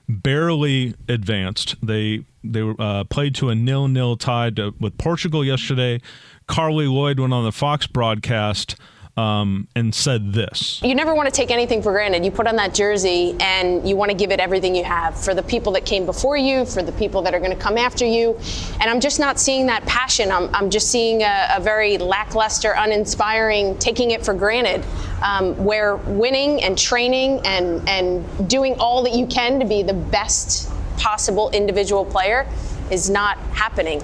barely 0.07 0.95
advanced. 1.07 1.75
They 1.81 2.25
they 2.43 2.61
uh, 2.61 3.03
played 3.05 3.35
to 3.35 3.49
a 3.49 3.55
nil-nil 3.55 4.17
tie 4.17 4.49
to, 4.51 4.73
with 4.79 4.97
Portugal 4.97 5.43
yesterday. 5.43 6.01
Carli 6.49 6.91
Lloyd 6.91 7.19
went 7.19 7.31
on 7.31 7.43
the 7.45 7.51
Fox 7.51 7.85
broadcast 7.85 8.75
um, 9.15 9.67
and 9.75 9.93
said 9.93 10.33
this. 10.33 10.81
You 10.81 10.95
never 10.95 11.13
want 11.13 11.27
to 11.27 11.31
take 11.31 11.51
anything 11.51 11.83
for 11.83 11.91
granted. 11.91 12.25
You 12.25 12.31
put 12.31 12.47
on 12.47 12.55
that 12.55 12.73
jersey 12.73 13.35
and 13.39 13.87
you 13.87 13.95
want 13.95 14.09
to 14.09 14.17
give 14.17 14.31
it 14.31 14.39
everything 14.39 14.75
you 14.75 14.83
have 14.83 15.21
for 15.21 15.35
the 15.35 15.43
people 15.43 15.73
that 15.73 15.85
came 15.85 16.05
before 16.05 16.37
you, 16.37 16.65
for 16.65 16.81
the 16.81 16.91
people 16.93 17.21
that 17.23 17.35
are 17.35 17.39
going 17.39 17.55
to 17.55 17.61
come 17.61 17.77
after 17.77 18.05
you. 18.05 18.35
And 18.81 18.89
I'm 18.89 18.99
just 18.99 19.19
not 19.19 19.39
seeing 19.39 19.67
that 19.67 19.85
passion. 19.85 20.31
I'm, 20.31 20.53
I'm 20.55 20.69
just 20.69 20.89
seeing 20.89 21.21
a, 21.21 21.49
a 21.55 21.59
very 21.59 21.97
lackluster, 21.97 22.73
uninspiring, 22.75 23.77
taking 23.77 24.11
it 24.11 24.25
for 24.25 24.33
granted, 24.33 24.83
um, 25.21 25.53
where 25.63 25.97
winning 25.97 26.63
and 26.63 26.77
training 26.77 27.41
and, 27.45 27.87
and 27.87 28.49
doing 28.49 28.75
all 28.79 29.03
that 29.03 29.13
you 29.13 29.27
can 29.27 29.59
to 29.59 29.65
be 29.65 29.83
the 29.83 29.93
best 29.93 30.71
possible 30.97 31.49
individual 31.51 32.05
player 32.05 32.47
is 32.89 33.09
not 33.09 33.37
happening. 33.53 34.01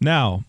Now, 0.00 0.44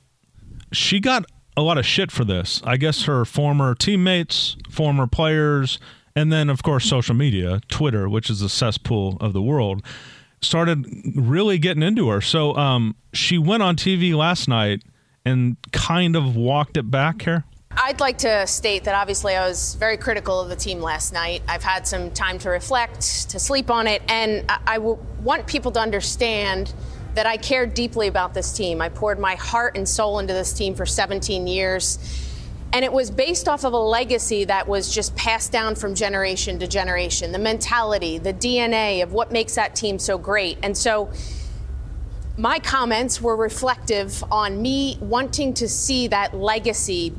she 0.71 0.99
got 0.99 1.25
a 1.57 1.61
lot 1.61 1.77
of 1.77 1.85
shit 1.85 2.11
for 2.11 2.23
this. 2.23 2.61
I 2.63 2.77
guess 2.77 3.03
her 3.03 3.25
former 3.25 3.75
teammates, 3.75 4.55
former 4.69 5.07
players, 5.07 5.79
and 6.15 6.31
then, 6.31 6.49
of 6.49 6.63
course, 6.63 6.85
social 6.85 7.15
media, 7.15 7.61
Twitter, 7.69 8.09
which 8.09 8.29
is 8.29 8.39
the 8.39 8.49
cesspool 8.49 9.17
of 9.21 9.33
the 9.33 9.41
world, 9.41 9.83
started 10.41 10.85
really 11.15 11.57
getting 11.57 11.83
into 11.83 12.09
her. 12.09 12.21
So 12.21 12.55
um, 12.55 12.95
she 13.13 13.37
went 13.37 13.63
on 13.63 13.75
TV 13.75 14.13
last 14.15 14.47
night 14.47 14.83
and 15.23 15.57
kind 15.71 16.15
of 16.15 16.35
walked 16.35 16.77
it 16.77 16.89
back 16.89 17.21
here. 17.21 17.45
I'd 17.77 17.99
like 17.99 18.17
to 18.19 18.45
state 18.47 18.83
that 18.83 18.95
obviously 18.95 19.35
I 19.35 19.47
was 19.47 19.75
very 19.75 19.95
critical 19.95 20.39
of 20.41 20.49
the 20.49 20.55
team 20.55 20.81
last 20.81 21.13
night. 21.13 21.41
I've 21.47 21.63
had 21.63 21.87
some 21.87 22.11
time 22.11 22.37
to 22.39 22.49
reflect, 22.49 23.29
to 23.29 23.39
sleep 23.39 23.69
on 23.69 23.87
it, 23.87 24.01
and 24.09 24.45
I, 24.49 24.77
want 24.77 25.45
people 25.45 25.71
to 25.71 25.79
understand 25.79 26.73
that 27.15 27.25
I 27.25 27.37
care 27.37 27.65
deeply 27.65 28.07
about 28.07 28.33
this 28.33 28.53
team. 28.53 28.81
I 28.81 28.89
poured 28.89 29.19
my 29.19 29.35
heart 29.35 29.75
and 29.75 29.87
soul 29.87 30.19
into 30.19 30.33
this 30.33 30.53
team 30.53 30.75
for 30.75 30.85
17 30.85 31.47
years. 31.47 31.99
And 32.73 32.85
it 32.85 32.93
was 32.93 33.11
based 33.11 33.49
off 33.49 33.65
of 33.65 33.73
a 33.73 33.77
legacy 33.77 34.45
that 34.45 34.67
was 34.67 34.93
just 34.93 35.13
passed 35.15 35.51
down 35.51 35.75
from 35.75 35.93
generation 35.93 36.57
to 36.59 36.67
generation 36.67 37.33
the 37.33 37.39
mentality, 37.39 38.17
the 38.17 38.33
DNA 38.33 39.03
of 39.03 39.11
what 39.11 39.31
makes 39.31 39.55
that 39.55 39.75
team 39.75 39.99
so 39.99 40.17
great. 40.17 40.57
And 40.63 40.77
so 40.77 41.11
my 42.37 42.59
comments 42.59 43.21
were 43.21 43.35
reflective 43.35 44.23
on 44.31 44.61
me 44.61 44.97
wanting 45.01 45.53
to 45.55 45.67
see 45.67 46.07
that 46.07 46.33
legacy 46.33 47.13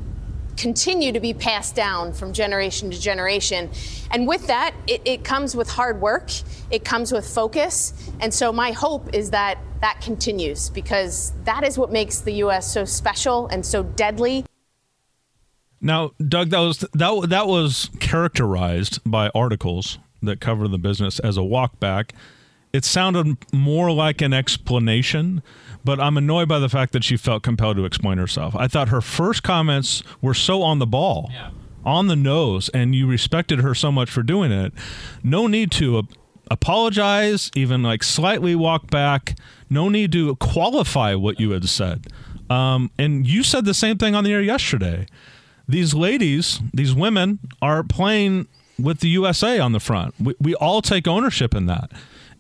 continue 0.57 1.13
to 1.13 1.21
be 1.21 1.35
passed 1.35 1.75
down 1.75 2.13
from 2.13 2.33
generation 2.33 2.91
to 2.91 3.01
generation. 3.01 3.71
And 4.11 4.27
with 4.27 4.47
that, 4.47 4.75
it, 4.87 5.03
it, 5.05 5.25
comes 5.25 5.57
with 5.57 5.69
hard 5.71 6.01
work, 6.01 6.31
it 6.71 6.85
comes 6.85 7.13
with 7.13 7.27
focus. 7.27 8.11
And 8.21 8.33
so 8.33 8.53
my 8.53 8.73
hope 8.73 9.15
is 9.15 9.31
that 9.31 9.59
that 9.81 10.01
continues 10.01 10.71
because 10.71 11.33
that 11.45 11.65
is 11.65 11.79
what 11.79 11.91
makes 11.91 12.21
the 12.21 12.33
U.S. 12.35 12.73
so 12.73 12.85
special 12.85 13.47
and 13.49 13.65
so 13.65 13.83
deadly. 13.83 14.45
Now, 15.81 16.13
Doug, 16.27 16.51
that 16.51 16.61
was 16.61 16.79
that 16.79 17.27
that 17.29 17.49
was 17.49 17.91
characterized 17.99 19.01
by 19.05 19.31
articles 19.35 19.99
that 20.23 20.41
cover 20.41 20.69
the 20.69 20.79
business 20.79 21.19
as 21.19 21.37
a 21.37 21.43
walk 21.43 21.81
back. 21.81 22.15
It 22.73 22.85
sounded 22.85 23.37
more 23.53 23.93
like 23.93 24.23
an 24.23 24.33
explanation 24.33 25.43
but 25.85 26.01
I'm 26.01 26.17
annoyed 26.17 26.49
by 26.49 26.59
the 26.59 26.69
fact 26.69 26.93
that 26.93 27.05
she 27.05 27.17
felt 27.17 27.43
compelled 27.43 27.77
to 27.77 27.85
explain 27.85 28.19
herself. 28.19 28.55
I 28.57 28.69
thought 28.69 28.89
her 28.89 29.01
first 29.01 29.43
comments 29.43 30.03
were 30.21 30.35
so 30.35 30.63
on 30.63 30.79
the 30.79 30.87
ball, 30.87 31.31
yeah. 31.33 31.51
on 31.85 32.07
the 32.07 32.17
nose, 32.17 32.69
and 32.71 32.95
you 32.95 33.07
respected 33.07 33.61
her 33.61 33.75
so 33.75 33.91
much 33.91 34.11
for 34.11 34.23
doing 34.23 34.53
it. 34.53 34.73
No 35.23 35.47
need 35.47 35.71
to 35.73 35.99
uh, 35.99 36.03
apologize, 36.51 37.51
even 37.55 37.83
like 37.83 38.03
slightly 38.03 38.55
walk 38.55 38.91
back. 38.91 39.37
No 39.69 39.89
need 39.89 40.13
to 40.13 40.37
qualify 40.37 41.15
what 41.15 41.41
you 41.41 41.51
had 41.51 41.69
said. 41.69 42.07
Um, 42.49 42.91
and 42.99 43.27
you 43.27 43.43
said 43.43 43.65
the 43.65 43.75
same 43.75 43.99
thing 43.99 44.15
on 44.15 44.25
the 44.25 44.33
air 44.33 44.43
yesterday. 44.43 45.07
These 45.67 45.95
ladies, 45.95 46.61
these 46.75 46.95
women, 46.95 47.39
are 47.61 47.83
playing 47.83 48.47
with 48.79 49.01
the 49.01 49.09
USA 49.09 49.59
on 49.59 49.73
the 49.73 49.81
front. 49.81 50.15
We, 50.21 50.35
we 50.41 50.55
all 50.57 50.83
take 50.83 51.09
ownership 51.09 51.55
in 51.55 51.67
that. 51.67 51.91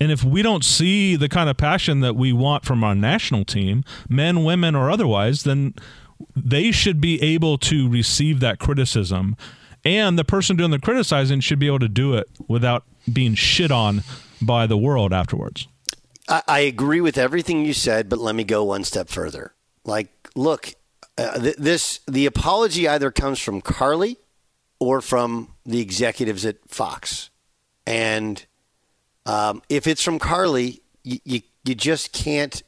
And 0.02 0.10
if 0.10 0.24
we 0.24 0.42
don't 0.42 0.64
see 0.64 1.14
the 1.14 1.28
kind 1.28 1.48
of 1.48 1.56
passion 1.56 2.00
that 2.00 2.16
we 2.16 2.32
want 2.32 2.64
from 2.64 2.82
our 2.82 2.92
national 2.92 3.44
team, 3.44 3.84
men, 4.08 4.42
women, 4.42 4.74
or 4.74 4.90
otherwise, 4.90 5.44
then 5.44 5.74
they 6.34 6.72
should 6.72 7.00
be 7.00 7.22
able 7.22 7.56
to 7.58 7.88
receive 7.88 8.40
that 8.40 8.58
criticism. 8.58 9.36
And 9.84 10.18
the 10.18 10.24
person 10.24 10.56
doing 10.56 10.72
the 10.72 10.80
criticizing 10.80 11.38
should 11.38 11.60
be 11.60 11.68
able 11.68 11.78
to 11.78 11.88
do 11.88 12.14
it 12.14 12.28
without 12.48 12.82
being 13.12 13.36
shit 13.36 13.70
on 13.70 14.02
by 14.40 14.66
the 14.66 14.76
world 14.76 15.12
afterwards. 15.12 15.68
I, 16.28 16.42
I 16.48 16.58
agree 16.60 17.00
with 17.00 17.16
everything 17.16 17.64
you 17.64 17.72
said, 17.72 18.08
but 18.08 18.18
let 18.18 18.34
me 18.34 18.42
go 18.42 18.64
one 18.64 18.82
step 18.82 19.08
further. 19.08 19.54
Like, 19.84 20.30
look, 20.34 20.74
uh, 21.16 21.38
th- 21.38 21.56
this 21.58 22.00
the 22.08 22.26
apology 22.26 22.88
either 22.88 23.12
comes 23.12 23.38
from 23.38 23.62
Carli 23.62 24.16
or 24.80 25.00
from 25.00 25.54
the 25.64 25.80
executives 25.80 26.44
at 26.44 26.56
Fox, 26.66 27.30
and 27.86 28.44
um, 29.26 29.62
if 29.68 29.86
it's 29.86 30.02
from 30.02 30.18
Carli, 30.18 30.80
you, 31.02 31.18
you, 31.24 31.40
you 31.64 31.74
just 31.74 32.12
can't 32.12 32.62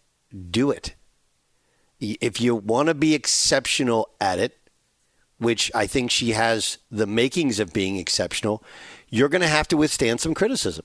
do 0.50 0.70
it. 0.70 0.94
If 2.00 2.40
you 2.40 2.54
want 2.54 2.88
to 2.88 2.94
be 2.94 3.14
exceptional 3.14 4.10
at 4.20 4.38
it, 4.38 4.58
which 5.38 5.70
I 5.74 5.86
think 5.86 6.10
she 6.10 6.30
has 6.30 6.78
the 6.90 7.06
makings 7.06 7.58
of 7.58 7.72
being 7.72 7.96
exceptional, 7.96 8.62
you're 9.08 9.28
going 9.28 9.42
to 9.42 9.48
have 9.48 9.68
to 9.68 9.76
withstand 9.76 10.20
some 10.20 10.34
criticism. 10.34 10.84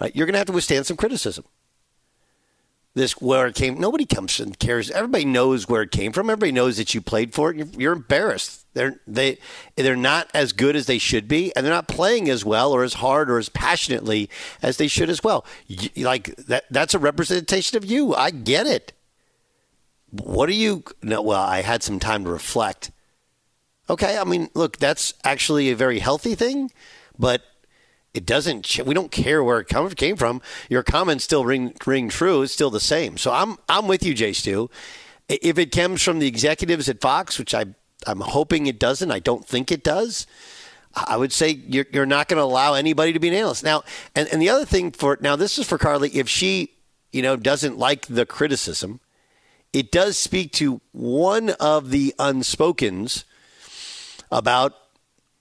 Right? 0.00 0.14
You're 0.14 0.26
going 0.26 0.34
to 0.34 0.38
have 0.38 0.46
to 0.46 0.52
withstand 0.52 0.86
some 0.86 0.96
criticism 0.96 1.44
this 2.94 3.20
where 3.20 3.46
it 3.46 3.56
came. 3.56 3.78
Nobody 3.78 4.06
comes 4.06 4.38
and 4.38 4.56
cares. 4.58 4.90
Everybody 4.90 5.24
knows 5.24 5.68
where 5.68 5.82
it 5.82 5.90
came 5.90 6.12
from. 6.12 6.30
Everybody 6.30 6.52
knows 6.52 6.76
that 6.76 6.94
you 6.94 7.00
played 7.00 7.34
for 7.34 7.50
it. 7.50 7.56
You're, 7.56 7.66
you're, 7.76 7.92
embarrassed. 7.92 8.66
They're 8.74 9.00
they 9.06 9.38
they're 9.76 9.96
not 9.96 10.30
as 10.32 10.52
good 10.52 10.76
as 10.76 10.86
they 10.86 10.98
should 10.98 11.26
be, 11.26 11.54
and 11.54 11.64
they're 11.66 11.72
not 11.72 11.88
playing 11.88 12.28
as 12.30 12.44
well 12.44 12.72
or 12.72 12.84
as 12.84 12.94
hard 12.94 13.30
or 13.30 13.38
as 13.38 13.48
passionately 13.48 14.30
as 14.62 14.76
they 14.76 14.88
should 14.88 15.10
as 15.10 15.22
well. 15.24 15.44
You, 15.66 16.04
like 16.04 16.36
that. 16.36 16.64
That's 16.70 16.94
a 16.94 16.98
representation 16.98 17.76
of 17.76 17.84
you. 17.84 18.14
I 18.14 18.30
get 18.30 18.66
it. 18.66 18.92
What 20.10 20.48
are 20.48 20.52
you? 20.52 20.84
No. 21.02 21.20
Well, 21.20 21.42
I 21.42 21.62
had 21.62 21.82
some 21.82 21.98
time 21.98 22.24
to 22.24 22.30
reflect. 22.30 22.92
Okay. 23.90 24.16
I 24.18 24.24
mean, 24.24 24.50
look, 24.54 24.78
that's 24.78 25.14
actually 25.24 25.70
a 25.70 25.76
very 25.76 25.98
healthy 25.98 26.36
thing, 26.36 26.70
but 27.18 27.42
it 28.14 28.24
doesn't. 28.24 28.80
We 28.86 28.94
don't 28.94 29.10
care 29.10 29.42
where 29.42 29.58
it 29.58 29.68
come, 29.68 29.90
came 29.90 30.16
from. 30.16 30.40
Your 30.70 30.82
comments 30.82 31.24
still 31.24 31.44
ring 31.44 31.74
ring 31.84 32.08
true. 32.08 32.42
It's 32.42 32.52
still 32.52 32.70
the 32.70 32.80
same. 32.80 33.18
So 33.18 33.32
I'm 33.32 33.58
I'm 33.68 33.88
with 33.88 34.04
you, 34.04 34.14
Jay 34.14 34.32
Stu. 34.32 34.70
If 35.28 35.58
it 35.58 35.72
comes 35.72 36.02
from 36.02 36.20
the 36.20 36.26
executives 36.26 36.88
at 36.88 37.00
Fox, 37.00 37.38
which 37.38 37.54
I 37.54 37.66
I'm 38.06 38.20
hoping 38.20 38.66
it 38.66 38.78
doesn't. 38.78 39.10
I 39.10 39.18
don't 39.18 39.46
think 39.46 39.72
it 39.72 39.82
does. 39.82 40.26
I 40.94 41.16
would 41.16 41.32
say 41.32 41.50
you're, 41.50 41.86
you're 41.92 42.06
not 42.06 42.28
going 42.28 42.38
to 42.38 42.44
allow 42.44 42.74
anybody 42.74 43.12
to 43.12 43.18
be 43.18 43.28
an 43.28 43.34
analyst 43.34 43.64
now. 43.64 43.82
And 44.14 44.28
and 44.32 44.40
the 44.40 44.50
other 44.50 44.64
thing 44.64 44.92
for 44.92 45.18
now, 45.20 45.36
this 45.36 45.58
is 45.58 45.66
for 45.66 45.78
Carly. 45.78 46.10
If 46.10 46.28
she 46.28 46.70
you 47.12 47.22
know 47.22 47.36
doesn't 47.36 47.78
like 47.78 48.06
the 48.06 48.26
criticism, 48.26 49.00
it 49.72 49.90
does 49.90 50.16
speak 50.16 50.52
to 50.52 50.80
one 50.92 51.50
of 51.50 51.90
the 51.90 52.14
unspokens 52.18 53.24
about 54.30 54.74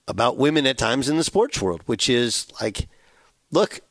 about 0.08 0.38
women 0.38 0.66
at 0.66 0.78
times 0.78 1.10
in 1.10 1.18
the 1.18 1.24
sports 1.24 1.62
world, 1.62 1.82
which 1.86 2.10
is 2.10 2.48
like, 2.62 2.88
look, 3.52 3.82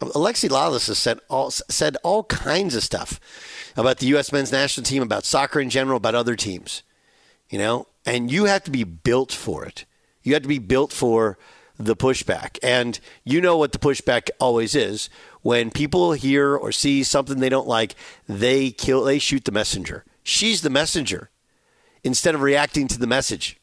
Alexi 0.00 0.48
Lalas 0.48 0.86
has 0.86 0.98
said 0.98 1.18
all, 1.28 1.50
said 1.50 1.96
all 2.04 2.24
kinds 2.24 2.74
of 2.76 2.84
stuff 2.84 3.18
about 3.76 3.98
the 3.98 4.06
U.S. 4.08 4.32
men's 4.32 4.52
national 4.52 4.84
team, 4.84 5.02
about 5.02 5.24
soccer 5.24 5.60
in 5.60 5.70
general, 5.70 5.96
about 5.96 6.14
other 6.14 6.36
teams, 6.36 6.82
you 7.50 7.58
know, 7.58 7.88
and 8.06 8.30
you 8.30 8.44
have 8.44 8.62
to 8.64 8.70
be 8.70 8.84
built 8.84 9.32
for 9.32 9.64
it. 9.64 9.84
You 10.22 10.34
have 10.34 10.42
to 10.42 10.48
be 10.48 10.58
built 10.58 10.92
for 10.92 11.38
the 11.78 11.96
pushback. 11.96 12.58
And 12.62 12.98
you 13.24 13.40
know 13.40 13.56
what 13.56 13.72
the 13.72 13.78
pushback 13.78 14.30
always 14.40 14.74
is. 14.74 15.08
When 15.42 15.70
people 15.70 16.12
hear 16.12 16.56
or 16.56 16.72
see 16.72 17.02
something 17.02 17.38
they 17.38 17.48
don't 17.48 17.68
like, 17.68 17.94
they 18.28 18.70
kill, 18.70 19.04
they 19.04 19.18
shoot 19.18 19.44
the 19.44 19.52
messenger. 19.52 20.04
She's 20.22 20.62
the 20.62 20.70
messenger 20.70 21.30
instead 22.04 22.34
of 22.34 22.42
reacting 22.42 22.88
to 22.88 22.98
the 22.98 23.06
message. 23.06 23.57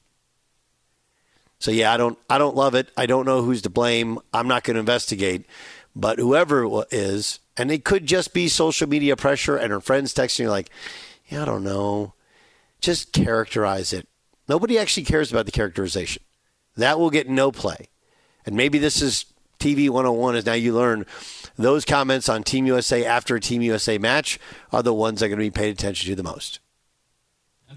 So 1.59 1.71
yeah, 1.71 1.93
I 1.93 1.97
don't 1.97 2.17
I 2.29 2.37
don't 2.37 2.55
love 2.55 2.75
it. 2.75 2.91
I 2.97 3.05
don't 3.05 3.25
know 3.25 3.41
who's 3.41 3.61
to 3.63 3.69
blame. 3.69 4.19
I'm 4.33 4.47
not 4.47 4.63
going 4.63 4.75
to 4.75 4.79
investigate, 4.79 5.45
but 5.95 6.19
whoever 6.19 6.63
it 6.63 6.87
is, 6.91 7.39
and 7.57 7.71
it 7.71 7.85
could 7.85 8.05
just 8.05 8.33
be 8.33 8.47
social 8.47 8.87
media 8.87 9.15
pressure 9.15 9.55
and 9.55 9.71
her 9.71 9.79
friends 9.79 10.13
texting 10.13 10.41
you 10.41 10.49
like, 10.49 10.69
yeah, 11.27 11.43
I 11.43 11.45
don't 11.45 11.63
know. 11.63 12.13
Just 12.81 13.13
characterize 13.13 13.93
it. 13.93 14.07
Nobody 14.47 14.77
actually 14.77 15.05
cares 15.05 15.31
about 15.31 15.45
the 15.45 15.51
characterization. 15.51 16.21
That 16.77 16.99
will 16.99 17.09
get 17.09 17.29
no 17.29 17.51
play. 17.51 17.89
And 18.45 18.55
maybe 18.55 18.77
this 18.77 19.01
is 19.01 19.25
TV 19.59 19.89
101 19.89 20.35
is 20.35 20.45
now 20.45 20.53
you 20.53 20.73
learn 20.73 21.05
those 21.57 21.85
comments 21.85 22.29
on 22.29 22.43
Team 22.43 22.67
USA 22.67 23.05
after 23.05 23.35
a 23.35 23.41
Team 23.41 23.61
USA 23.61 23.97
match 23.97 24.37
are 24.71 24.83
the 24.83 24.93
ones 24.93 25.19
that 25.19 25.27
are 25.27 25.29
going 25.29 25.39
to 25.39 25.45
be 25.45 25.51
paid 25.51 25.71
attention 25.71 26.09
to 26.09 26.15
the 26.15 26.23
most. 26.23 26.59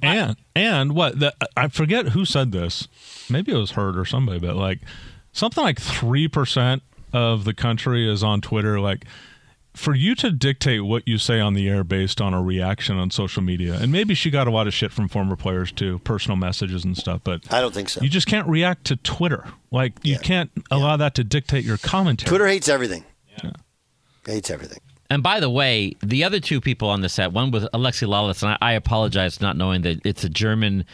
And 0.02 0.36
and 0.54 0.94
what 0.94 1.18
the, 1.18 1.34
I 1.56 1.68
forget 1.68 2.08
who 2.10 2.24
said 2.24 2.52
this. 2.52 2.86
Maybe 3.28 3.52
it 3.52 3.56
was 3.56 3.72
Hurt 3.72 3.96
or 3.96 4.04
somebody, 4.04 4.38
but 4.38 4.54
like 4.56 4.80
something 5.32 5.62
like 5.64 5.80
three 5.80 6.28
percent 6.28 6.82
of 7.12 7.44
the 7.44 7.54
country 7.54 8.08
is 8.10 8.22
on 8.22 8.40
Twitter. 8.40 8.78
Like 8.80 9.06
for 9.74 9.94
you 9.94 10.14
to 10.16 10.30
dictate 10.30 10.84
what 10.84 11.06
you 11.06 11.18
say 11.18 11.40
on 11.40 11.54
the 11.54 11.68
air 11.68 11.84
based 11.84 12.20
on 12.20 12.32
a 12.34 12.42
reaction 12.42 12.96
on 12.96 13.10
social 13.10 13.42
media, 13.42 13.74
and 13.74 13.90
maybe 13.92 14.14
she 14.14 14.30
got 14.30 14.46
a 14.46 14.50
lot 14.50 14.66
of 14.66 14.74
shit 14.74 14.92
from 14.92 15.08
former 15.08 15.36
players 15.36 15.72
too, 15.72 15.98
personal 16.00 16.36
messages 16.36 16.84
and 16.84 16.96
stuff. 16.96 17.20
But 17.24 17.52
I 17.52 17.60
don't 17.60 17.74
think 17.74 17.88
so. 17.88 18.00
You 18.00 18.08
just 18.08 18.26
can't 18.28 18.46
react 18.48 18.84
to 18.86 18.96
Twitter. 18.96 19.46
Like 19.70 19.94
you 20.02 20.12
Yeah. 20.14 20.18
can't 20.18 20.50
allow 20.70 20.96
that 20.96 21.14
to 21.16 21.24
dictate 21.24 21.64
your 21.64 21.78
commentary. 21.78 22.28
Twitter 22.28 22.46
hates 22.46 22.68
everything. 22.68 23.04
Yeah. 23.42 23.50
Hates 24.26 24.50
everything. 24.50 24.78
And 25.10 25.22
by 25.22 25.40
the 25.40 25.50
way, 25.50 25.94
the 26.02 26.24
other 26.24 26.38
two 26.38 26.60
people 26.60 26.88
on 26.88 27.00
the 27.00 27.08
set, 27.08 27.32
one 27.32 27.50
was 27.50 27.64
Alexi 27.72 28.06
Lalas, 28.06 28.42
and 28.42 28.56
I, 28.60 28.70
I 28.70 28.72
apologize 28.74 29.40
not 29.40 29.56
knowing 29.56 29.82
that 29.82 30.04
it's 30.04 30.24
a 30.24 30.28
German 30.28 30.84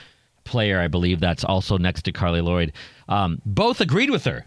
player, 0.44 0.80
I 0.80 0.88
believe, 0.88 1.20
that's 1.20 1.42
also 1.44 1.78
next 1.78 2.02
to 2.02 2.12
Carli 2.12 2.42
Lloyd. 2.42 2.72
Um, 3.08 3.40
both 3.44 3.80
agreed 3.80 4.10
with 4.10 4.24
her. 4.24 4.46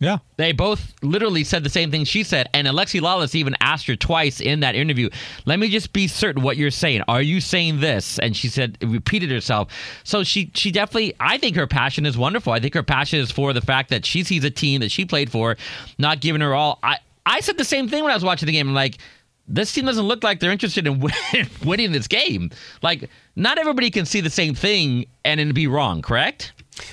Yeah. 0.00 0.18
They 0.36 0.52
both 0.52 0.94
literally 1.02 1.42
said 1.42 1.64
the 1.64 1.70
same 1.70 1.90
thing 1.90 2.04
she 2.04 2.22
said. 2.22 2.48
And 2.54 2.68
Alexi 2.68 3.00
Lalas 3.00 3.34
even 3.34 3.56
asked 3.60 3.88
her 3.88 3.96
twice 3.96 4.40
in 4.40 4.60
that 4.60 4.76
interview, 4.76 5.10
let 5.44 5.58
me 5.58 5.68
just 5.68 5.92
be 5.92 6.06
certain 6.06 6.42
what 6.42 6.56
you're 6.56 6.70
saying. 6.70 7.02
Are 7.08 7.20
you 7.20 7.40
saying 7.40 7.80
this? 7.80 8.20
And 8.20 8.36
she 8.36 8.46
said, 8.48 8.78
repeated 8.80 9.30
herself. 9.32 9.72
So 10.04 10.22
she, 10.22 10.52
she 10.54 10.70
definitely, 10.70 11.14
I 11.18 11.38
think 11.38 11.56
her 11.56 11.66
passion 11.66 12.06
is 12.06 12.16
wonderful. 12.16 12.52
I 12.52 12.60
think 12.60 12.74
her 12.74 12.84
passion 12.84 13.18
is 13.18 13.32
for 13.32 13.52
the 13.52 13.60
fact 13.60 13.90
that 13.90 14.06
she 14.06 14.22
sees 14.22 14.44
a 14.44 14.50
team 14.50 14.82
that 14.82 14.92
she 14.92 15.04
played 15.04 15.32
for 15.32 15.56
not 15.98 16.20
giving 16.20 16.42
her 16.42 16.54
all. 16.54 16.78
I, 16.84 16.98
I 17.28 17.40
said 17.40 17.58
the 17.58 17.64
same 17.64 17.88
thing 17.88 18.02
when 18.02 18.10
I 18.10 18.14
was 18.14 18.24
watching 18.24 18.46
the 18.46 18.52
game. 18.52 18.68
I'm 18.68 18.74
like, 18.74 18.98
this 19.46 19.72
team 19.72 19.84
doesn't 19.84 20.04
look 20.06 20.24
like 20.24 20.40
they're 20.40 20.50
interested 20.50 20.86
in 20.86 20.98
win- 21.32 21.48
winning 21.64 21.92
this 21.92 22.08
game. 22.08 22.50
Like, 22.82 23.10
not 23.36 23.58
everybody 23.58 23.90
can 23.90 24.06
see 24.06 24.20
the 24.20 24.30
same 24.30 24.54
thing 24.54 25.06
and 25.24 25.38
then 25.38 25.52
be 25.52 25.66
wrong, 25.66 26.00
correct? 26.00 26.52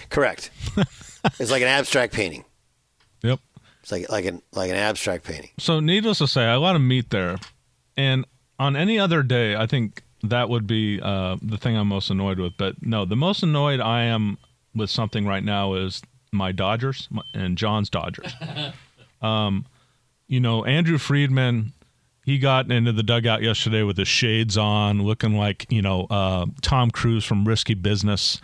Correct. 0.09 0.51
it's 1.39 1.51
like 1.51 1.61
an 1.61 1.69
abstract 1.69 2.13
painting. 2.13 2.43
Yep. 3.23 3.39
It's 3.81 3.91
like 3.91 4.09
like 4.09 4.25
an 4.25 4.41
like 4.51 4.69
an 4.69 4.77
abstract 4.77 5.23
painting. 5.23 5.51
So, 5.57 5.79
needless 5.79 6.17
to 6.17 6.27
say, 6.27 6.43
I 6.43 6.57
want 6.57 6.75
to 6.75 6.79
meet 6.79 7.11
there. 7.11 7.37
And 7.95 8.25
on 8.59 8.75
any 8.75 8.99
other 8.99 9.23
day, 9.23 9.55
I 9.55 9.67
think 9.67 10.03
that 10.23 10.49
would 10.49 10.67
be 10.67 10.99
uh, 11.01 11.37
the 11.41 11.57
thing 11.57 11.77
I'm 11.77 11.87
most 11.87 12.09
annoyed 12.09 12.39
with. 12.39 12.53
But 12.57 12.81
no, 12.81 13.05
the 13.05 13.15
most 13.15 13.43
annoyed 13.43 13.79
I 13.79 14.03
am 14.03 14.37
with 14.73 14.89
something 14.89 15.25
right 15.25 15.43
now 15.43 15.75
is 15.75 16.01
my 16.31 16.51
Dodgers 16.51 17.07
and 17.33 17.57
John's 17.57 17.89
Dodgers. 17.89 18.33
um, 19.21 19.65
you 20.27 20.39
know, 20.39 20.65
Andrew 20.65 20.97
Friedman, 20.97 21.73
he 22.25 22.39
got 22.39 22.71
into 22.71 22.91
the 22.91 23.03
dugout 23.03 23.41
yesterday 23.43 23.83
with 23.83 23.97
his 23.97 24.07
shades 24.07 24.57
on, 24.57 25.03
looking 25.03 25.35
like, 25.37 25.65
you 25.71 25.81
know, 25.81 26.05
uh, 26.09 26.45
Tom 26.61 26.89
Cruise 26.91 27.23
from 27.25 27.47
Risky 27.47 27.73
Business. 27.75 28.41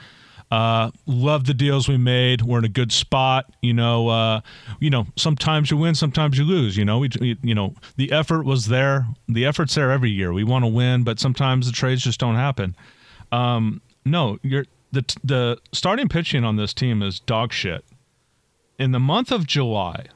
Uh, 0.52 0.92
love 1.06 1.46
the 1.46 1.54
deals 1.54 1.88
we 1.88 1.96
made. 1.98 2.42
We're 2.42 2.60
in 2.60 2.66
a 2.66 2.70
good 2.70 2.92
spot. 2.92 3.46
You 3.62 3.74
know, 3.74 4.10
uh, 4.10 4.42
you 4.82 4.90
know. 4.90 5.08
Sometimes 5.16 5.72
you 5.72 5.78
win, 5.78 5.96
sometimes 5.96 6.38
you 6.38 6.44
lose. 6.44 6.76
You 6.76 6.84
know, 6.84 7.00
we, 7.00 7.10
we- 7.22 7.38
you 7.42 7.56
know, 7.56 7.74
the 7.96 8.12
effort 8.12 8.44
was 8.44 8.68
there. 8.68 9.08
The 9.30 9.46
effort's 9.46 9.76
there 9.76 9.92
every 9.92 10.10
year. 10.12 10.34
We 10.34 10.44
want 10.44 10.64
to 10.64 10.68
win, 10.68 11.04
but 11.04 11.20
sometimes 11.22 11.68
the 11.68 11.72
trades 11.72 12.04
just 12.04 12.20
don't 12.20 12.36
happen. 12.36 12.76
Um, 13.32 13.82
no, 14.06 14.40
you're 14.44 14.66
the 14.92 15.06
the 15.24 15.58
starting 15.72 16.10
pitching 16.10 16.44
on 16.44 16.58
this 16.58 16.74
team 16.74 17.02
is 17.02 17.22
dog 17.22 17.54
shit. 17.54 17.86
In 18.78 18.92
the 18.92 19.00
month 19.00 19.32
of 19.32 19.48
July, 19.48 20.08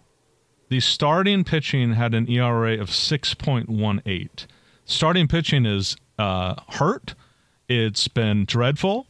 the 0.70 0.80
starting 0.80 1.44
pitching 1.44 1.94
had 1.94 2.14
an 2.14 2.30
ERA 2.30 2.80
of 2.80 2.90
6.18. 2.90 4.46
Starting 4.86 5.28
pitching 5.28 5.66
is 5.66 5.96
uh, 6.18 6.56
hurt. 6.70 7.16
It's 7.68 8.08
been 8.08 8.46
dreadful. 8.46 9.08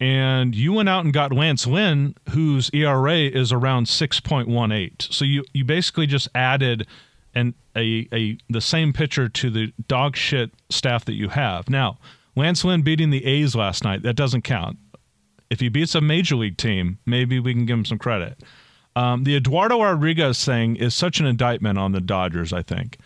And 0.00 0.54
you 0.54 0.72
went 0.72 0.88
out 0.88 1.04
and 1.04 1.12
got 1.12 1.32
Lance 1.32 1.66
Lynn, 1.66 2.14
whose 2.30 2.70
ERA 2.72 3.18
is 3.18 3.52
around 3.52 3.86
6.18. 3.86 5.12
So 5.12 5.24
you, 5.24 5.44
you 5.52 5.64
basically 5.64 6.06
just 6.06 6.28
added 6.34 6.86
an, 7.34 7.54
a, 7.74 8.08
a 8.12 8.38
the 8.48 8.60
same 8.60 8.92
pitcher 8.92 9.28
to 9.28 9.50
the 9.50 9.72
dog 9.88 10.16
shit 10.16 10.50
staff 10.70 11.04
that 11.06 11.14
you 11.14 11.28
have. 11.30 11.68
Now, 11.68 11.98
Lance 12.36 12.64
Lynn 12.64 12.82
beating 12.82 13.10
the 13.10 13.24
A's 13.24 13.56
last 13.56 13.82
night, 13.82 14.02
that 14.02 14.14
doesn't 14.14 14.42
count. 14.42 14.78
If 15.50 15.60
he 15.60 15.68
beats 15.68 15.94
a 15.94 16.00
major 16.00 16.36
league 16.36 16.58
team, 16.58 16.98
maybe 17.04 17.40
we 17.40 17.52
can 17.52 17.66
give 17.66 17.78
him 17.78 17.84
some 17.84 17.98
credit. 17.98 18.38
Um, 18.98 19.22
the 19.22 19.36
Eduardo 19.36 19.80
Rodriguez 19.80 20.44
thing 20.44 20.74
is 20.74 20.92
such 20.92 21.20
an 21.20 21.26
indictment 21.26 21.78
on 21.78 21.92
the 21.92 22.00
Dodgers, 22.00 22.52
I 22.52 22.62
think. 22.62 22.98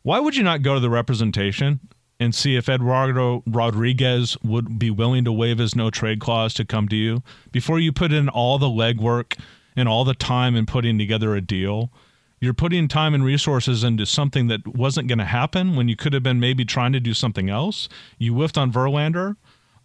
Why 0.00 0.18
would 0.18 0.34
you 0.34 0.42
not 0.42 0.62
go 0.62 0.72
to 0.72 0.80
the 0.80 0.88
representation 0.88 1.78
and 2.18 2.34
see 2.34 2.56
if 2.56 2.70
Eduardo 2.70 3.42
Rodriguez 3.46 4.38
would 4.42 4.78
be 4.78 4.90
willing 4.90 5.26
to 5.26 5.32
waive 5.32 5.58
his 5.58 5.76
no 5.76 5.90
trade 5.90 6.20
clause 6.20 6.54
to 6.54 6.64
come 6.64 6.88
to 6.88 6.96
you 6.96 7.22
before 7.52 7.78
you 7.78 7.92
put 7.92 8.14
in 8.14 8.30
all 8.30 8.58
the 8.58 8.64
legwork 8.66 9.38
and 9.76 9.90
all 9.90 10.06
the 10.06 10.14
time 10.14 10.56
in 10.56 10.64
putting 10.64 10.96
together 10.96 11.36
a 11.36 11.42
deal? 11.42 11.92
You're 12.40 12.54
putting 12.54 12.88
time 12.88 13.12
and 13.12 13.22
resources 13.22 13.84
into 13.84 14.06
something 14.06 14.46
that 14.46 14.66
wasn't 14.66 15.08
going 15.08 15.18
to 15.18 15.26
happen 15.26 15.76
when 15.76 15.86
you 15.86 15.96
could 15.96 16.14
have 16.14 16.22
been 16.22 16.40
maybe 16.40 16.64
trying 16.64 16.94
to 16.94 17.00
do 17.00 17.12
something 17.12 17.50
else. 17.50 17.90
You 18.16 18.32
whiffed 18.32 18.56
on 18.56 18.72
Verlander. 18.72 19.36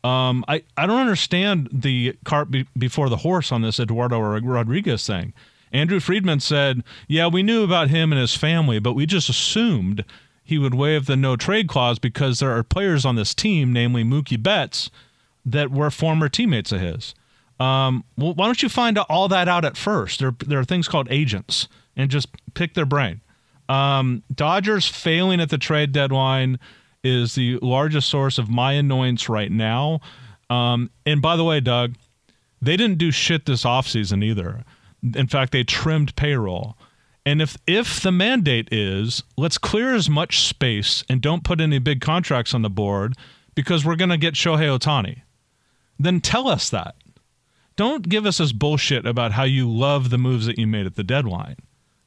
Um, 0.03 0.43
I, 0.47 0.63
I 0.77 0.87
don't 0.87 0.99
understand 0.99 1.69
the 1.71 2.15
cart 2.25 2.49
be- 2.49 2.67
before 2.77 3.09
the 3.09 3.17
horse 3.17 3.51
on 3.51 3.61
this 3.61 3.79
Eduardo 3.79 4.19
Rodriguez 4.19 5.05
thing. 5.05 5.33
Andrew 5.71 5.99
Friedman 5.99 6.39
said, 6.39 6.83
Yeah, 7.07 7.27
we 7.27 7.43
knew 7.43 7.63
about 7.63 7.89
him 7.89 8.11
and 8.11 8.19
his 8.19 8.35
family, 8.35 8.79
but 8.79 8.93
we 8.93 9.05
just 9.05 9.29
assumed 9.29 10.03
he 10.43 10.57
would 10.57 10.75
waive 10.75 11.05
the 11.05 11.15
no 11.15 11.35
trade 11.35 11.67
clause 11.67 11.99
because 11.99 12.39
there 12.39 12.51
are 12.51 12.63
players 12.63 13.05
on 13.05 13.15
this 13.15 13.33
team, 13.33 13.71
namely 13.71 14.03
Mookie 14.03 14.41
Betts, 14.41 14.89
that 15.45 15.71
were 15.71 15.89
former 15.89 16.27
teammates 16.29 16.71
of 16.71 16.81
his. 16.81 17.15
Um, 17.59 18.03
well, 18.17 18.33
why 18.33 18.47
don't 18.47 18.63
you 18.63 18.69
find 18.69 18.97
all 18.97 19.27
that 19.27 19.47
out 19.47 19.63
at 19.63 19.77
first? 19.77 20.19
There, 20.19 20.33
there 20.45 20.59
are 20.59 20.65
things 20.65 20.87
called 20.87 21.07
agents, 21.11 21.67
and 21.95 22.09
just 22.09 22.27
pick 22.53 22.73
their 22.73 22.85
brain. 22.85 23.21
Um, 23.69 24.23
Dodgers 24.33 24.87
failing 24.87 25.39
at 25.39 25.49
the 25.49 25.57
trade 25.57 25.91
deadline 25.91 26.59
is 27.03 27.35
the 27.35 27.57
largest 27.61 28.09
source 28.09 28.37
of 28.37 28.49
my 28.49 28.73
annoyance 28.73 29.29
right 29.29 29.51
now. 29.51 29.99
Um, 30.49 30.89
and 31.05 31.21
by 31.21 31.35
the 31.35 31.43
way, 31.43 31.59
Doug, 31.59 31.95
they 32.61 32.77
didn't 32.77 32.97
do 32.97 33.11
shit 33.11 33.45
this 33.45 33.63
offseason 33.63 34.23
either. 34.23 34.63
In 35.15 35.27
fact, 35.27 35.51
they 35.51 35.63
trimmed 35.63 36.15
payroll. 36.15 36.77
And 37.25 37.41
if 37.41 37.57
if 37.67 37.99
the 38.01 38.11
mandate 38.11 38.67
is 38.71 39.23
let's 39.37 39.57
clear 39.57 39.93
as 39.93 40.09
much 40.09 40.39
space 40.39 41.03
and 41.07 41.21
don't 41.21 41.43
put 41.43 41.61
any 41.61 41.79
big 41.79 42.01
contracts 42.01 42.53
on 42.53 42.63
the 42.63 42.69
board 42.69 43.15
because 43.53 43.85
we're 43.85 43.95
going 43.95 44.09
to 44.09 44.17
get 44.17 44.33
Shohei 44.33 44.77
Ohtani, 44.77 45.21
then 45.99 46.19
tell 46.19 46.47
us 46.47 46.69
that. 46.69 46.95
Don't 47.75 48.09
give 48.09 48.25
us 48.25 48.39
this 48.39 48.51
bullshit 48.51 49.05
about 49.05 49.33
how 49.33 49.43
you 49.43 49.69
love 49.69 50.09
the 50.09 50.17
moves 50.17 50.45
that 50.45 50.57
you 50.57 50.67
made 50.67 50.85
at 50.85 50.95
the 50.95 51.03
deadline. 51.03 51.57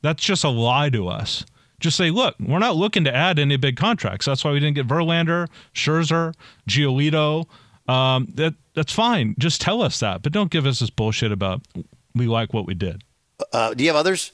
That's 0.02 0.22
just 0.22 0.44
a 0.44 0.48
lie 0.48 0.90
to 0.90 1.08
us. 1.08 1.44
Just 1.80 1.96
say, 1.96 2.10
look, 2.10 2.34
we're 2.40 2.58
not 2.58 2.76
looking 2.76 3.04
to 3.04 3.14
add 3.14 3.38
any 3.38 3.56
big 3.56 3.76
contracts. 3.76 4.26
That's 4.26 4.44
why 4.44 4.52
we 4.52 4.60
didn't 4.60 4.76
get 4.76 4.86
Verlander, 4.86 5.48
Scherzer, 5.74 6.34
Giolito. 6.68 7.46
Um, 7.86 8.28
that 8.34 8.54
that's 8.74 8.92
fine. 8.92 9.34
Just 9.38 9.60
tell 9.60 9.82
us 9.82 10.00
that, 10.00 10.22
but 10.22 10.32
don't 10.32 10.50
give 10.50 10.66
us 10.66 10.80
this 10.80 10.90
bullshit 10.90 11.32
about 11.32 11.62
we 12.14 12.26
like 12.26 12.54
what 12.54 12.66
we 12.66 12.74
did. 12.74 13.02
Uh, 13.52 13.74
do 13.74 13.84
you 13.84 13.90
have 13.90 13.96
others? 13.96 14.32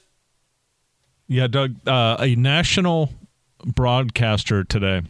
Yeah, 1.26 1.46
Doug, 1.46 1.76
uh, 1.86 2.16
a 2.18 2.34
national 2.34 3.10
broadcaster 3.64 4.64
today, 4.64 5.02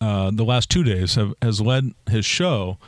uh, 0.00 0.30
the 0.32 0.44
last 0.44 0.70
two 0.70 0.82
days, 0.82 1.14
have, 1.14 1.34
has 1.40 1.60
led 1.60 1.94
his 2.08 2.24
show 2.24 2.78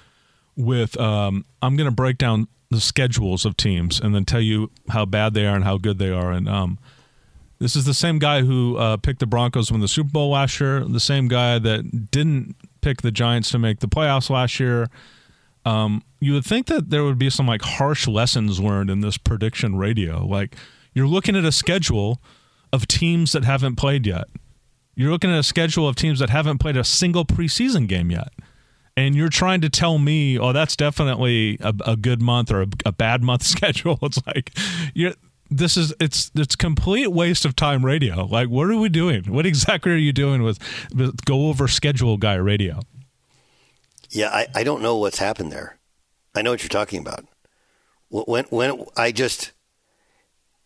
with 0.57 0.99
um, 0.99 1.45
I'm 1.61 1.77
going 1.77 1.89
to 1.89 1.95
break 1.95 2.19
down 2.19 2.49
the 2.71 2.81
schedules 2.81 3.45
of 3.45 3.57
teams 3.57 4.01
and 4.01 4.15
then 4.15 4.25
tell 4.25 4.41
you 4.41 4.71
how 4.89 5.05
bad 5.05 5.35
they 5.35 5.47
are 5.47 5.55
and 5.55 5.65
how 5.65 5.79
good 5.79 5.99
they 5.99 6.11
are. 6.11 6.33
And 6.33 6.49
um, 6.49 6.79
this 7.63 7.77
is 7.77 7.85
the 7.85 7.95
same 7.95 8.19
guy 8.19 8.43
who 8.43 8.77
uh, 8.77 8.97
picked 8.97 9.21
the 9.21 9.27
Broncos 9.27 9.71
win 9.71 9.81
the 9.81 9.87
Super 9.87 10.11
Bowl 10.11 10.31
last 10.31 10.59
year, 10.59 10.85
the 10.85 10.99
same 10.99 11.29
guy 11.29 11.61
that 11.61 12.11
didn't 12.11 12.57
pick 12.81 13.03
the 13.03 13.13
Giants 13.13 13.53
to 13.53 13.59
make 13.59 13.79
the 13.79 13.87
playoffs 13.87 14.29
last 14.29 14.59
year. 14.59 14.91
Um, 15.65 16.03
you 16.19 16.33
would 16.33 16.45
think 16.45 16.67
that 16.67 16.91
there 16.91 17.05
would 17.05 17.19
be 17.19 17.31
some 17.31 17.47
like 17.47 17.63
harsh 17.63 18.09
lessons 18.09 18.59
learned 18.59 18.91
in 18.91 19.01
this 19.01 19.17
prediction 19.17 19.77
radio. 19.77 20.27
Like 20.27 20.57
you're 20.93 21.07
looking 21.07 21.37
at 21.37 21.45
a 21.45 21.53
schedule 21.53 22.21
of 22.73 22.89
teams 22.89 23.31
that 23.31 23.45
haven't 23.45 23.77
played 23.77 24.09
yet. 24.09 24.27
You're 24.97 25.13
looking 25.13 25.31
at 25.31 25.39
a 25.39 25.45
schedule 25.45 25.87
of 25.87 25.95
teams 25.95 26.19
that 26.19 26.31
haven't 26.31 26.59
played 26.59 26.77
a 26.77 26.83
single 26.83 27.25
preseason 27.25 27.87
game 27.87 28.11
yet. 28.11 28.33
And 28.97 29.15
you're 29.15 29.29
trying 29.29 29.61
to 29.61 29.71
tell 29.71 29.99
me, 29.99 30.37
oh, 30.37 30.53
that's 30.53 30.75
definitely 30.75 31.59
a, 31.61 31.73
a 31.87 31.97
good 31.97 32.21
month 32.21 32.51
or 32.51 32.63
a, 32.63 32.67
a 32.85 32.93
bad 32.93 33.23
month 33.23 33.43
schedule. 33.45 34.01
It's 34.03 34.21
like, 34.27 34.51
you're, 34.95 35.15
this 35.57 35.77
is 35.77 35.95
it's 36.01 36.31
it's 36.35 36.57
complete 36.57 37.09
waste 37.09 37.45
of 37.45 37.55
time 37.55 37.85
radio. 37.85 38.25
Like, 38.25 38.49
what 38.49 38.69
are 38.71 38.77
we 38.77 38.89
doing? 38.89 39.25
What 39.25 39.47
exactly 39.47 39.93
are 39.93 39.97
you 39.97 40.13
doing 40.13 40.43
with, 40.43 40.59
with 40.95 41.25
go 41.25 41.49
over 41.49 41.69
schedule 41.69 42.17
guy 42.17 42.35
radio? 42.35 42.81
Yeah, 44.11 44.29
I, 44.29 44.47
I 44.55 44.65
don't 44.65 44.83
know 44.83 44.97
what's 44.97 45.19
happened 45.19 45.53
there. 45.53 45.79
I 46.35 46.43
know 46.43 46.51
what 46.51 46.63
you're 46.63 46.69
talking 46.69 47.01
about. 47.01 47.27
When 48.11 48.45
when 48.45 48.85
I 48.97 49.13
just 49.13 49.53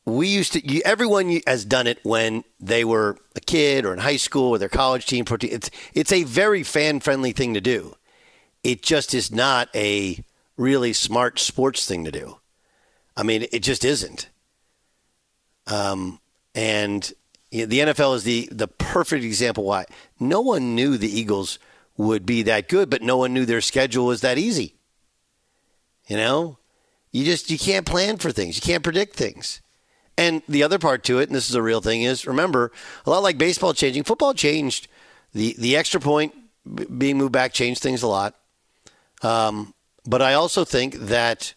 we 0.05 0.29
used 0.29 0.53
to 0.53 0.83
everyone 0.85 1.41
has 1.47 1.65
done 1.65 1.87
it 1.87 1.99
when 2.05 2.45
they 2.61 2.85
were 2.85 3.19
a 3.35 3.41
kid 3.41 3.85
or 3.85 3.93
in 3.93 3.99
high 3.99 4.17
school 4.17 4.51
or 4.51 4.59
their 4.59 4.69
college 4.69 5.07
team. 5.07 5.25
It's 5.43 5.71
it's 5.95 6.13
a 6.13 6.25
very 6.25 6.63
fan 6.63 7.01
friendly 7.01 7.33
thing 7.33 7.55
to 7.55 7.61
do. 7.61 7.97
It 8.63 8.83
just 8.83 9.15
is 9.15 9.31
not 9.31 9.69
a 9.75 10.25
really 10.57 10.93
smart 10.93 11.39
sports 11.39 11.87
thing 11.87 12.05
to 12.05 12.11
do. 12.11 12.39
I 13.17 13.23
mean, 13.23 13.47
it 13.53 13.61
just 13.61 13.85
isn't. 13.85 14.29
Um, 15.67 16.21
and 16.55 17.13
the 17.51 17.67
NFL 17.67 18.17
is 18.17 18.25
the 18.25 18.49
the 18.53 18.69
perfect 18.69 19.25
example 19.25 19.65
why 19.65 19.87
no 20.19 20.41
one 20.41 20.75
knew 20.75 20.97
the 20.97 21.09
Eagles 21.09 21.59
would 21.97 22.27
be 22.27 22.43
that 22.43 22.69
good, 22.69 22.91
but 22.91 23.03
no 23.03 23.17
one 23.17 23.33
knew 23.33 23.47
their 23.47 23.61
schedule 23.61 24.07
was 24.07 24.21
that 24.21 24.39
easy. 24.39 24.75
You 26.07 26.17
know, 26.17 26.59
you 27.11 27.25
just 27.25 27.51
you 27.51 27.59
can't 27.59 27.87
plan 27.87 28.17
for 28.19 28.31
things. 28.31 28.57
You 28.57 28.63
can't 28.63 28.83
predict 28.83 29.17
things. 29.17 29.61
And 30.19 30.43
the 30.49 30.63
other 30.63 30.79
part 30.79 31.05
to 31.05 31.19
it, 31.19 31.29
and 31.29 31.37
this 31.37 31.51
is 31.51 31.55
a 31.55 31.63
real 31.63 31.81
thing, 31.81 32.03
is 32.03 32.27
remember 32.27 32.73
a 33.05 33.11
lot 33.11 33.23
like 33.23 33.39
baseball 33.39 33.75
changing, 33.75 34.05
football 34.05 34.35
changed. 34.35 34.89
The 35.33 35.55
the 35.59 35.77
extra 35.77 36.01
point 36.01 36.35
being 36.99 37.19
moved 37.19 37.33
back 37.33 37.53
changed 37.53 37.83
things 37.83 38.03
a 38.03 38.09
lot. 38.09 38.35
Um, 39.23 39.75
but 40.07 40.23
I 40.23 40.35
also 40.35 40.65
think 40.65 40.95
that 40.95 41.55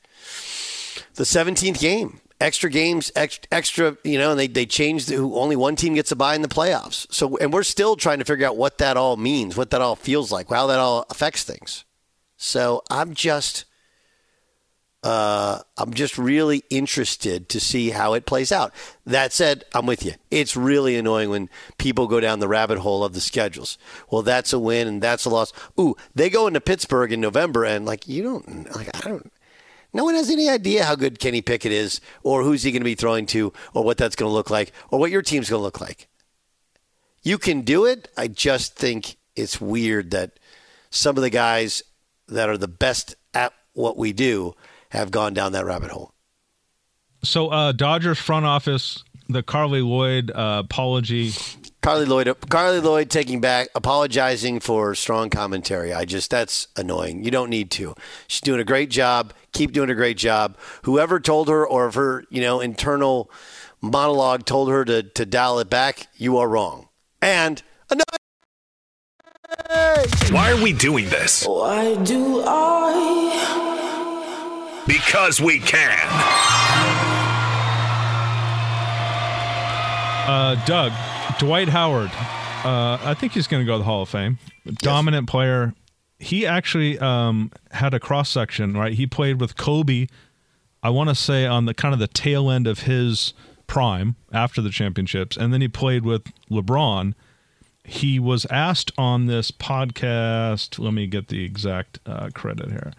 the 1.15 1.23
17th 1.23 1.79
game, 1.79 2.19
extra 2.39 2.69
games, 2.69 3.11
extra, 3.15 3.97
you 4.03 4.17
know, 4.17 4.31
and 4.31 4.39
they, 4.39 4.47
they 4.47 4.65
changed 4.65 5.09
who 5.09 5.35
only 5.35 5.55
one 5.55 5.75
team 5.75 5.93
gets 5.93 6.11
a 6.11 6.15
bye 6.15 6.35
in 6.35 6.41
the 6.41 6.47
playoffs. 6.47 7.11
So, 7.13 7.37
and 7.37 7.51
we're 7.51 7.63
still 7.63 7.95
trying 7.95 8.19
to 8.19 8.25
figure 8.25 8.47
out 8.47 8.57
what 8.57 8.77
that 8.77 8.97
all 8.97 9.17
means, 9.17 9.57
what 9.57 9.71
that 9.71 9.81
all 9.81 9.95
feels 9.95 10.31
like, 10.31 10.49
how 10.49 10.67
that 10.67 10.79
all 10.79 11.05
affects 11.09 11.43
things. 11.43 11.85
So 12.37 12.83
I'm 12.89 13.13
just, 13.13 13.65
uh, 15.03 15.59
I'm 15.77 15.93
just 15.93 16.17
really 16.17 16.63
interested 16.69 17.49
to 17.49 17.59
see 17.59 17.89
how 17.89 18.13
it 18.13 18.25
plays 18.25 18.51
out. 18.51 18.73
That 19.05 19.33
said, 19.33 19.65
I'm 19.73 19.85
with 19.85 20.05
you. 20.05 20.13
It's 20.31 20.55
really 20.55 20.95
annoying 20.95 21.29
when 21.29 21.49
people 21.77 22.07
go 22.07 22.19
down 22.19 22.39
the 22.39 22.47
rabbit 22.47 22.79
hole 22.79 23.03
of 23.03 23.13
the 23.13 23.21
schedules. 23.21 23.77
Well, 24.09 24.21
that's 24.21 24.53
a 24.53 24.59
win 24.59 24.87
and 24.87 25.01
that's 25.01 25.25
a 25.25 25.29
loss. 25.29 25.51
Ooh, 25.79 25.95
they 26.15 26.29
go 26.29 26.47
into 26.47 26.61
Pittsburgh 26.61 27.11
in 27.11 27.19
November 27.19 27.65
and 27.65 27.85
like 27.85 28.07
you 28.07 28.23
don't 28.23 28.73
like 28.75 28.89
I 28.95 29.09
don't. 29.09 29.31
No 29.93 30.03
one 30.03 30.15
has 30.15 30.29
any 30.29 30.49
idea 30.49 30.85
how 30.85 30.95
good 30.95 31.19
Kenny 31.19 31.41
Pickett 31.41 31.71
is, 31.71 31.99
or 32.23 32.43
who's 32.43 32.63
he 32.63 32.71
going 32.71 32.81
to 32.81 32.85
be 32.85 32.95
throwing 32.95 33.25
to, 33.27 33.51
or 33.73 33.83
what 33.83 33.97
that's 33.97 34.15
going 34.15 34.29
to 34.29 34.33
look 34.33 34.49
like, 34.49 34.71
or 34.91 34.99
what 34.99 35.11
your 35.11 35.21
team's 35.21 35.49
going 35.49 35.59
to 35.59 35.63
look 35.63 35.81
like. 35.81 36.07
You 37.23 37.37
can 37.37 37.61
do 37.61 37.85
it. 37.85 38.07
I 38.15 38.27
just 38.27 38.75
think 38.75 39.17
it's 39.35 39.59
weird 39.59 40.11
that 40.11 40.39
some 40.89 41.17
of 41.17 41.23
the 41.23 41.29
guys 41.29 41.83
that 42.27 42.49
are 42.49 42.57
the 42.57 42.67
best 42.67 43.15
at 43.33 43.53
what 43.73 43.97
we 43.97 44.13
do 44.13 44.53
have 44.89 45.11
gone 45.11 45.33
down 45.33 45.51
that 45.53 45.65
rabbit 45.65 45.91
hole. 45.91 46.13
So, 47.23 47.49
uh, 47.49 47.71
Dodgers 47.73 48.17
front 48.17 48.45
office, 48.45 49.03
the 49.27 49.43
Carli 49.43 49.81
Lloyd 49.81 50.31
uh, 50.31 50.61
apology. 50.63 51.33
Carli 51.81 52.05
Lloyd, 52.05 52.27
Carli 52.49 52.81
Lloyd 52.81 53.09
taking 53.09 53.39
back, 53.39 53.69
apologizing 53.73 54.59
for 54.59 54.93
strong 54.95 55.29
commentary. 55.29 55.93
I 55.93 56.03
just 56.03 56.29
that's 56.29 56.67
annoying. 56.75 57.23
You 57.23 57.31
don't 57.31 57.49
need 57.49 57.71
to. 57.71 57.95
She's 58.27 58.41
doing 58.41 58.59
a 58.59 58.65
great 58.65 58.89
job. 58.89 59.33
Keep 59.53 59.71
doing 59.71 59.89
a 59.89 59.95
great 59.95 60.17
job. 60.17 60.57
Whoever 60.83 61.21
told 61.21 61.47
her, 61.47 61.65
or 61.65 61.87
if 61.87 61.95
her, 61.95 62.25
you 62.29 62.41
know, 62.41 62.59
internal 62.59 63.31
monologue 63.81 64.45
told 64.45 64.69
her 64.69 64.83
to 64.85 65.03
to 65.03 65.25
dial 65.25 65.59
it 65.59 65.69
back, 65.69 66.07
you 66.17 66.37
are 66.37 66.49
wrong. 66.49 66.89
And 67.21 67.63
another. 67.89 68.17
Why 70.31 70.51
are 70.51 70.61
we 70.61 70.73
doing 70.73 71.09
this? 71.09 71.45
Why 71.47 71.95
do 71.95 72.43
I? 72.45 73.39
Because 74.85 75.39
we 75.39 75.59
can. 75.59 75.97
Uh, 80.27 80.53
Doug, 80.65 80.91
Dwight 81.39 81.69
Howard. 81.69 82.11
Uh, 82.65 82.99
I 83.01 83.15
think 83.17 83.31
he's 83.31 83.47
going 83.47 83.61
to 83.61 83.65
go 83.65 83.75
to 83.75 83.77
the 83.77 83.85
Hall 83.85 84.01
of 84.01 84.09
Fame. 84.09 84.37
Dominant 84.65 85.29
player. 85.29 85.73
He 86.19 86.45
actually 86.45 86.99
um, 86.99 87.49
had 87.71 87.93
a 87.93 87.99
cross 87.99 88.29
section, 88.29 88.73
right? 88.73 88.91
He 88.91 89.07
played 89.07 89.39
with 89.39 89.55
Kobe. 89.55 90.07
I 90.83 90.89
want 90.89 91.07
to 91.07 91.15
say 91.15 91.45
on 91.45 91.63
the 91.63 91.73
kind 91.73 91.93
of 91.93 91.99
the 91.99 92.07
tail 92.07 92.51
end 92.51 92.67
of 92.67 92.81
his 92.81 93.33
prime 93.67 94.17
after 94.33 94.61
the 94.61 94.69
championships, 94.69 95.37
and 95.37 95.53
then 95.53 95.61
he 95.61 95.69
played 95.69 96.03
with 96.03 96.23
LeBron. 96.51 97.13
He 97.85 98.19
was 98.19 98.45
asked 98.47 98.91
on 98.97 99.27
this 99.27 99.49
podcast. 99.49 100.77
Let 100.77 100.93
me 100.93 101.07
get 101.07 101.29
the 101.29 101.45
exact 101.45 101.99
uh, 102.05 102.31
credit 102.33 102.69
here. 102.69 102.91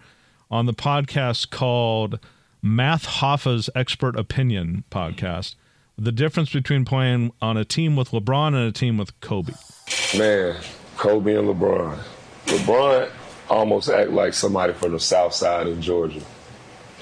On 0.49 0.65
the 0.65 0.73
podcast 0.73 1.51
called 1.51 2.17
Math 2.63 3.05
Hoffa's 3.05 3.69
Expert 3.75 4.15
Opinion 4.15 4.83
podcast, 4.89 5.53
the 6.01 6.11
difference 6.11 6.51
between 6.51 6.83
playing 6.83 7.31
on 7.43 7.57
a 7.57 7.63
team 7.63 7.95
with 7.95 8.09
LeBron 8.09 8.47
and 8.47 8.67
a 8.67 8.71
team 8.71 8.97
with 8.97 9.17
Kobe. 9.19 9.53
Man, 10.17 10.55
Kobe 10.97 11.35
and 11.35 11.47
LeBron. 11.47 11.99
LeBron 12.47 13.11
almost 13.49 13.87
act 13.87 14.09
like 14.09 14.33
somebody 14.33 14.73
from 14.73 14.93
the 14.93 14.99
South 14.99 15.33
Side 15.33 15.67
of 15.67 15.79
Georgia. 15.79 16.21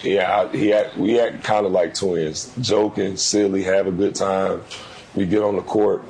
Yeah, 0.03 0.51
he 0.51 0.73
act, 0.73 0.97
we 0.97 1.17
act 1.17 1.45
kind 1.45 1.65
of 1.65 1.71
like 1.71 1.93
twins, 1.93 2.53
joking, 2.59 3.15
silly, 3.15 3.63
have 3.63 3.87
a 3.87 3.91
good 3.91 4.15
time. 4.15 4.61
We 5.15 5.25
get 5.25 5.43
on 5.43 5.55
the 5.55 5.61
court, 5.61 6.03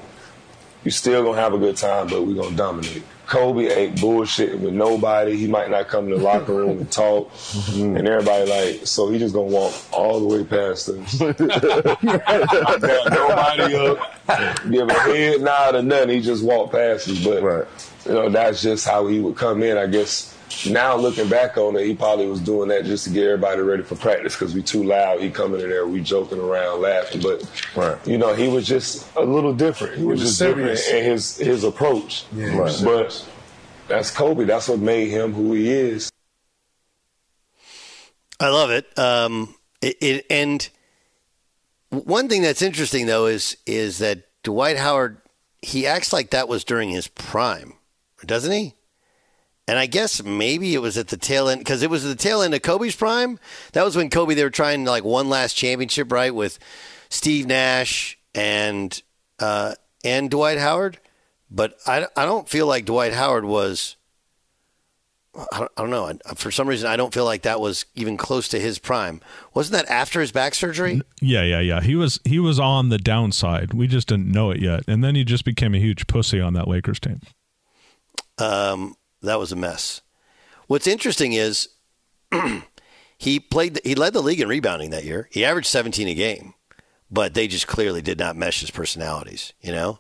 we 0.84 0.90
still 0.90 1.24
gonna 1.24 1.40
have 1.40 1.54
a 1.54 1.60
good 1.60 1.78
time, 1.78 2.08
but 2.08 2.26
we're 2.26 2.42
gonna 2.42 2.56
dominate. 2.56 3.04
Kobe 3.30 3.68
ain't 3.68 3.96
bullshitting 3.98 4.60
with 4.60 4.74
nobody. 4.74 5.38
He 5.38 5.48
might 5.48 5.70
not 5.70 5.88
come 5.88 6.10
to 6.10 6.18
the 6.18 6.22
locker 6.30 6.54
room 6.54 6.80
and 6.80 6.92
talk, 6.92 7.32
mm-hmm. 7.32 7.96
and 7.96 8.08
everybody 8.08 8.50
like, 8.50 8.88
so 8.88 9.08
he 9.10 9.20
just 9.20 9.36
gonna 9.36 9.48
walk 9.48 9.74
all 9.92 10.20
the 10.20 10.26
way 10.26 10.44
past 10.44 10.90
us. 10.90 11.20
Nobody 13.12 13.76
up, 13.76 14.70
give 14.70 14.90
a 14.90 14.94
head 14.94 15.42
nod 15.42 15.76
or 15.76 15.84
nothing. 15.84 16.10
He 16.10 16.22
just 16.22 16.44
walked 16.44 16.74
past 16.74 17.08
us, 17.08 17.24
but 17.24 17.68
you 18.06 18.14
know 18.14 18.30
that's 18.30 18.64
just 18.64 18.88
how 18.88 19.06
he 19.06 19.20
would 19.20 19.36
come 19.38 19.62
in. 19.62 19.78
I 19.78 19.86
guess 19.86 20.36
now 20.70 20.96
looking 20.96 21.30
back 21.30 21.58
on 21.58 21.76
it, 21.76 21.86
he 21.86 21.96
probably 21.96 22.28
was 22.28 22.40
doing 22.40 22.70
that 22.70 22.86
just 22.86 23.06
to 23.06 23.10
get 23.10 23.26
everybody 23.26 23.62
ready 23.62 23.84
for 23.84 23.96
practice 23.96 24.36
because 24.36 24.54
we 24.54 24.62
too 24.62 24.84
loud. 24.84 25.22
He 25.22 25.30
coming 25.30 25.62
in 25.62 25.70
there, 25.70 25.88
we 25.88 26.02
joking 26.02 26.40
around, 26.40 26.82
laughing, 26.82 27.22
but 27.22 28.08
you 28.08 28.18
know 28.18 28.34
he 28.34 28.48
was 28.48 28.68
just 28.68 29.16
a 29.16 29.22
little 29.22 29.54
different. 29.54 29.98
He, 29.98 30.04
was, 30.04 30.20
was 30.20 30.30
just 30.30 30.40
serious. 30.40 30.86
different 30.86 31.06
in 31.06 31.12
his 31.12 31.38
his 31.38 31.64
approach. 31.64 32.26
Yeah, 32.34 32.52
he 32.52 32.60
was 32.60 32.82
but 32.82 33.30
that's 33.88 34.12
Kobe. 34.12 34.46
That's 34.46 34.68
what 34.68 34.80
made 34.80 35.10
him 35.10 35.34
who 35.34 35.54
he 35.54 35.70
is. 35.70 36.12
I 38.40 38.50
love 38.50 38.72
it. 38.72 38.98
Um, 38.98 39.56
it, 39.82 39.98
it. 40.02 40.26
And 40.30 40.68
one 41.90 42.30
thing 42.30 42.42
that's 42.42 42.62
interesting 42.62 43.06
though 43.06 43.26
is 43.26 43.58
is 43.66 43.98
that 44.00 44.24
Dwight 44.44 44.78
Howard 44.78 45.22
he 45.62 45.86
acts 45.86 46.14
like 46.14 46.30
that 46.32 46.48
was 46.48 46.64
during 46.64 46.90
his 46.90 47.08
prime, 47.08 47.74
doesn't 48.26 48.52
he? 48.52 48.74
And 49.70 49.78
I 49.78 49.86
guess 49.86 50.24
maybe 50.24 50.74
it 50.74 50.80
was 50.80 50.98
at 50.98 51.10
the 51.10 51.16
tail 51.16 51.48
end 51.48 51.60
because 51.60 51.84
it 51.84 51.92
was 51.92 52.04
the 52.04 52.16
tail 52.16 52.42
end 52.42 52.56
of 52.56 52.64
Kobe's 52.64 52.96
prime. 52.96 53.38
That 53.74 53.86
was 53.86 53.96
when 53.96 54.10
Kobe 54.10 54.34
they 54.34 54.44
were 54.44 54.50
trying 54.50 54.84
like 54.84 55.04
one 55.04 55.30
last 55.30 55.54
championship, 55.54 56.12
right, 56.12 56.34
with 56.34 56.58
Steve 57.10 57.46
Nash 57.46 58.18
and 58.34 59.00
uh, 59.38 59.76
and 60.04 60.32
Dwight 60.32 60.58
Howard. 60.58 60.98
But 61.52 61.76
I, 61.86 62.08
I 62.18 62.26
don't 62.26 62.50
feel 62.50 62.66
like 62.66 62.86
Dwight 62.86 63.14
Howard 63.14 63.46
was. 63.46 63.96
I 65.36 65.60
don't, 65.60 65.72
I 65.78 65.82
don't 65.82 65.92
know. 65.92 66.14
I, 66.26 66.34
for 66.34 66.50
some 66.50 66.68
reason, 66.68 66.90
I 66.90 66.96
don't 66.96 67.14
feel 67.14 67.26
like 67.26 67.44
that 67.44 67.62
was 67.62 67.86
even 67.94 68.18
close 68.18 68.48
to 68.48 68.60
his 68.60 68.80
prime. 68.80 69.22
Wasn't 69.54 69.74
that 69.74 69.88
after 69.88 70.20
his 70.20 70.32
back 70.32 70.56
surgery? 70.56 71.04
Yeah, 71.22 71.44
yeah, 71.44 71.60
yeah. 71.60 71.82
He 71.82 71.96
was 71.96 72.20
he 72.26 72.40
was 72.40 72.60
on 72.60 72.90
the 72.90 72.98
downside. 72.98 73.76
We 73.76 73.86
just 73.86 74.08
didn't 74.08 74.32
know 74.32 74.50
it 74.50 74.64
yet, 74.64 74.82
and 74.88 75.04
then 75.04 75.14
he 75.14 75.24
just 75.24 75.46
became 75.46 75.76
a 75.76 75.80
huge 75.80 76.08
pussy 76.08 76.42
on 76.42 76.54
that 76.54 76.68
Lakers 76.68 77.00
team. 77.00 77.22
Um, 78.40 78.96
that 79.22 79.40
was 79.40 79.52
a 79.52 79.56
mess. 79.56 80.02
What's 80.68 80.88
interesting 80.88 81.34
is 81.34 81.70
he 83.18 83.40
played. 83.40 83.80
He 83.84 83.96
led 83.96 84.14
the 84.14 84.22
league 84.22 84.40
in 84.40 84.48
rebounding 84.48 84.92
that 84.92 85.04
year. 85.04 85.28
He 85.32 85.44
averaged 85.44 85.68
17 85.68 86.08
a 86.08 86.14
game, 86.14 86.54
but 87.10 87.34
they 87.34 87.48
just 87.48 87.68
clearly 87.68 88.02
did 88.02 88.20
not 88.20 88.36
mesh 88.36 88.62
his 88.62 88.72
personalities. 88.72 89.54
You 89.62 89.72
know, 89.72 90.00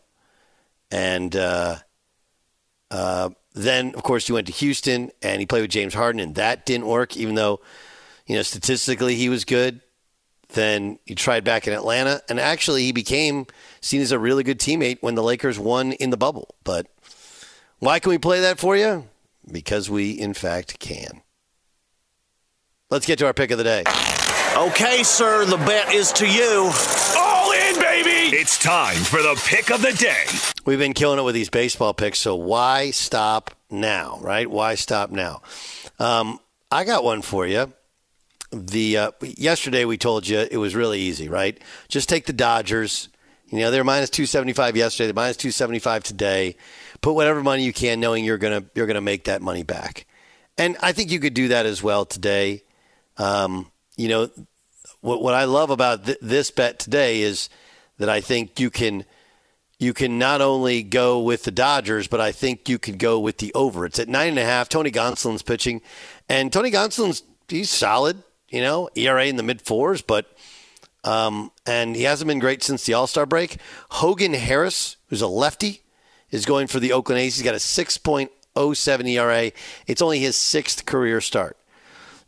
and 0.91 1.35
uh, 1.35 1.77
uh, 2.91 3.29
then 3.53 3.93
of 3.95 4.03
course 4.03 4.27
he 4.27 4.33
went 4.33 4.47
to 4.47 4.53
Houston 4.53 5.11
and 5.21 5.39
he 5.39 5.45
played 5.45 5.61
with 5.61 5.71
James 5.71 5.93
Harden, 5.93 6.21
and 6.21 6.35
that 6.35 6.65
didn't 6.65 6.87
work. 6.87 7.17
Even 7.17 7.35
though 7.35 7.59
you 8.25 8.35
know 8.35 8.43
statistically 8.43 9.15
he 9.15 9.29
was 9.29 9.45
good. 9.45 9.81
Then 10.53 10.97
he 11.05 11.13
tried 11.13 11.43
back 11.43 11.67
in 11.67 11.73
Atlanta, 11.73 12.23
and 12.27 12.39
actually 12.39 12.83
he 12.83 12.91
became 12.91 13.45
seen 13.81 14.01
as 14.01 14.11
a 14.11 14.17
really 14.17 14.43
good 14.43 14.59
teammate 14.59 14.97
when 15.01 15.13
the 15.13 15.21
Lakers 15.21 15.59
won 15.59 15.91
in 15.93 16.09
the 16.09 16.17
bubble. 16.17 16.55
But 16.63 16.87
why 17.79 17.99
can 17.99 18.09
we 18.09 18.17
play 18.17 18.41
that 18.41 18.59
for 18.59 18.75
you? 18.75 19.07
Because 19.51 19.89
we, 19.89 20.11
in 20.11 20.33
fact, 20.33 20.79
can. 20.79 21.21
Let's 22.89 23.05
get 23.05 23.19
to 23.19 23.25
our 23.25 23.33
pick 23.33 23.51
of 23.51 23.57
the 23.57 23.63
day. 23.63 23.83
Okay, 24.57 25.03
sir, 25.03 25.45
the 25.45 25.57
bet 25.57 25.93
is 25.93 26.11
to 26.13 26.27
you. 26.27 26.71
All 27.17 27.51
in, 27.51 27.79
baby! 27.79 28.35
It's 28.35 28.57
time 28.57 28.95
for 28.97 29.21
the 29.21 29.39
pick 29.45 29.71
of 29.71 29.81
the 29.81 29.93
day. 29.93 30.25
We've 30.65 30.79
been 30.79 30.93
killing 30.93 31.19
it 31.19 31.23
with 31.23 31.35
these 31.35 31.49
baseball 31.49 31.93
picks, 31.93 32.19
so 32.19 32.35
why 32.35 32.91
stop 32.91 33.51
now, 33.69 34.17
right? 34.21 34.49
Why 34.49 34.75
stop 34.75 35.11
now? 35.11 35.41
Um, 35.99 36.39
I 36.71 36.83
got 36.83 37.03
one 37.03 37.21
for 37.21 37.45
you. 37.47 37.71
the 38.51 38.97
uh, 38.97 39.11
yesterday 39.21 39.85
we 39.85 39.97
told 39.97 40.27
you 40.27 40.39
it 40.39 40.57
was 40.57 40.75
really 40.75 40.99
easy, 40.99 41.29
right? 41.29 41.57
Just 41.87 42.09
take 42.09 42.25
the 42.25 42.33
Dodgers. 42.33 43.09
You 43.47 43.59
know 43.59 43.71
they're 43.71 43.83
minus 43.83 44.09
two 44.09 44.25
seventy 44.25 44.53
five 44.53 44.75
yesterday. 44.75 45.07
They're 45.07 45.13
minus 45.13 45.37
two 45.37 45.51
seventy 45.51 45.79
five 45.79 46.03
today. 46.03 46.55
Put 47.01 47.13
whatever 47.13 47.41
money 47.41 47.63
you 47.63 47.73
can, 47.73 47.99
knowing 47.99 48.25
you're 48.25 48.37
gonna 48.37 48.63
you're 48.75 48.87
gonna 48.87 49.01
make 49.01 49.25
that 49.25 49.41
money 49.41 49.63
back. 49.63 50.05
And 50.57 50.77
I 50.81 50.91
think 50.91 51.11
you 51.11 51.19
could 51.19 51.33
do 51.33 51.49
that 51.49 51.65
as 51.65 51.81
well 51.81 52.05
today. 52.05 52.63
Um, 53.17 53.71
you 53.95 54.09
know 54.09 54.29
what 55.01 55.21
what 55.21 55.33
I 55.33 55.45
love 55.45 55.69
about 55.69 56.05
th- 56.05 56.17
this 56.21 56.51
bet 56.51 56.79
today 56.79 57.21
is 57.21 57.49
that 57.97 58.09
I 58.09 58.21
think 58.21 58.59
you 58.59 58.69
can 58.69 59.05
you 59.79 59.93
can 59.93 60.19
not 60.19 60.41
only 60.41 60.83
go 60.83 61.19
with 61.21 61.43
the 61.43 61.51
Dodgers, 61.51 62.07
but 62.07 62.19
I 62.19 62.33
think 62.33 62.67
you 62.67 62.77
could 62.77 62.99
go 62.99 63.19
with 63.19 63.37
the 63.37 63.53
over. 63.53 63.85
It's 63.85 63.99
at 63.99 64.09
nine 64.09 64.29
and 64.29 64.39
a 64.39 64.43
half. 64.43 64.67
Tony 64.67 64.91
Gonsolin's 64.91 65.41
pitching, 65.41 65.81
and 66.27 66.51
Tony 66.51 66.71
Gonsolin's 66.71 67.23
he's 67.47 67.69
solid. 67.69 68.21
You 68.49 68.61
know, 68.61 68.89
ERA 68.95 69.25
in 69.25 69.35
the 69.35 69.43
mid 69.43 69.61
fours, 69.61 70.01
but 70.01 70.25
um, 71.03 71.51
and 71.65 71.95
he 71.95 72.03
hasn't 72.03 72.27
been 72.27 72.39
great 72.39 72.63
since 72.63 72.85
the 72.85 72.93
All 72.93 73.07
Star 73.07 73.25
break. 73.25 73.57
Hogan 73.89 74.33
Harris, 74.33 74.97
who's 75.07 75.21
a 75.21 75.27
lefty, 75.27 75.81
is 76.31 76.45
going 76.45 76.67
for 76.67 76.79
the 76.79 76.93
Oakland 76.93 77.21
A's. 77.21 77.35
He's 77.35 77.43
got 77.43 77.55
a 77.55 77.59
six 77.59 77.97
point 77.97 78.31
oh 78.55 78.73
seven 78.73 79.07
ERA. 79.07 79.51
It's 79.87 80.01
only 80.01 80.19
his 80.19 80.35
sixth 80.35 80.85
career 80.85 81.21
start. 81.21 81.57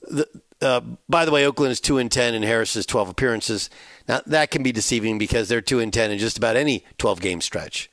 The, 0.10 0.28
uh, 0.62 0.82
by 1.10 1.26
the 1.26 1.32
way, 1.32 1.46
Oakland 1.46 1.72
is 1.72 1.82
two 1.82 1.98
and 1.98 2.12
ten, 2.12 2.34
and 2.34 2.46
Harris 2.46 2.76
is 2.76 2.86
twelve 2.86 3.10
appearances. 3.10 3.70
Now 4.08 4.22
that 4.26 4.52
can 4.52 4.64
be 4.64 4.72
deceiving 4.72 5.18
because 5.18 5.50
they're 5.50 5.62
two 5.62 5.80
and 5.80 5.94
ten 5.94 6.12
in 6.12 6.18
just 6.18 6.38
about 6.38 6.56
any 6.56 6.86
twelve 6.98 7.22
game 7.22 7.42
stretch. 7.42 7.90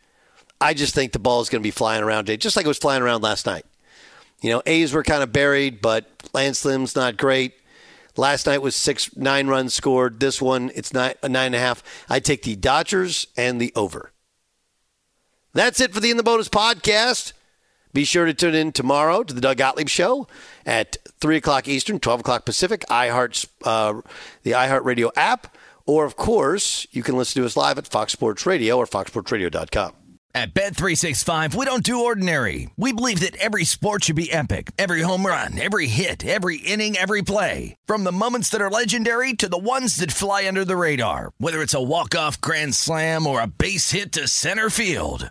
I 0.60 0.74
just 0.74 0.94
think 0.94 1.12
the 1.12 1.18
ball 1.18 1.40
is 1.40 1.48
going 1.48 1.62
to 1.62 1.66
be 1.66 1.70
flying 1.70 2.02
around 2.02 2.26
today, 2.26 2.36
just 2.36 2.56
like 2.56 2.64
it 2.64 2.68
was 2.68 2.78
flying 2.78 3.02
around 3.02 3.22
last 3.22 3.46
night. 3.46 3.64
You 4.40 4.50
know, 4.50 4.62
A's 4.66 4.92
were 4.92 5.02
kind 5.02 5.22
of 5.22 5.32
buried, 5.32 5.80
but 5.80 6.06
Lance 6.32 6.64
not 6.64 7.16
great. 7.16 7.54
Last 8.16 8.46
night 8.46 8.62
was 8.62 8.74
six, 8.74 9.16
nine 9.16 9.46
runs 9.46 9.74
scored. 9.74 10.18
This 10.18 10.42
one, 10.42 10.72
it's 10.74 10.92
nine, 10.92 11.14
a 11.22 11.28
nine 11.28 11.46
and 11.46 11.54
a 11.54 11.60
half. 11.60 11.84
I 12.08 12.18
take 12.18 12.42
the 12.42 12.56
Dodgers 12.56 13.28
and 13.36 13.60
the 13.60 13.72
over. 13.76 14.10
That's 15.58 15.80
it 15.80 15.92
for 15.92 15.98
the 15.98 16.12
In 16.12 16.16
the 16.16 16.22
Bonus 16.22 16.48
podcast. 16.48 17.32
Be 17.92 18.04
sure 18.04 18.26
to 18.26 18.32
tune 18.32 18.54
in 18.54 18.70
tomorrow 18.70 19.24
to 19.24 19.34
the 19.34 19.40
Doug 19.40 19.56
Gottlieb 19.56 19.88
Show 19.88 20.28
at 20.64 20.98
3 21.18 21.38
o'clock 21.38 21.66
Eastern, 21.66 21.98
12 21.98 22.20
o'clock 22.20 22.44
Pacific, 22.44 22.84
iHeart, 22.88 23.44
uh, 23.64 24.00
the 24.44 24.52
iHeartRadio 24.52 25.10
app. 25.16 25.56
Or, 25.84 26.04
of 26.04 26.14
course, 26.14 26.86
you 26.92 27.02
can 27.02 27.16
listen 27.16 27.42
to 27.42 27.46
us 27.46 27.56
live 27.56 27.76
at 27.76 27.88
Fox 27.88 28.12
Sports 28.12 28.46
Radio 28.46 28.78
or 28.78 28.86
foxsportsradio.com. 28.86 29.94
At 30.32 30.54
Bet365, 30.54 31.56
we 31.56 31.64
don't 31.64 31.82
do 31.82 32.04
ordinary. 32.04 32.70
We 32.76 32.92
believe 32.92 33.18
that 33.18 33.34
every 33.36 33.64
sport 33.64 34.04
should 34.04 34.14
be 34.14 34.30
epic. 34.30 34.70
Every 34.78 35.02
home 35.02 35.26
run, 35.26 35.58
every 35.58 35.88
hit, 35.88 36.24
every 36.24 36.58
inning, 36.58 36.96
every 36.96 37.22
play. 37.22 37.74
From 37.84 38.04
the 38.04 38.12
moments 38.12 38.48
that 38.50 38.60
are 38.60 38.70
legendary 38.70 39.32
to 39.32 39.48
the 39.48 39.58
ones 39.58 39.96
that 39.96 40.12
fly 40.12 40.46
under 40.46 40.64
the 40.64 40.76
radar. 40.76 41.32
Whether 41.38 41.62
it's 41.62 41.74
a 41.74 41.82
walk-off 41.82 42.40
grand 42.40 42.76
slam 42.76 43.26
or 43.26 43.40
a 43.40 43.48
base 43.48 43.90
hit 43.90 44.12
to 44.12 44.28
center 44.28 44.70
field. 44.70 45.30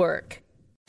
work. 0.01 0.41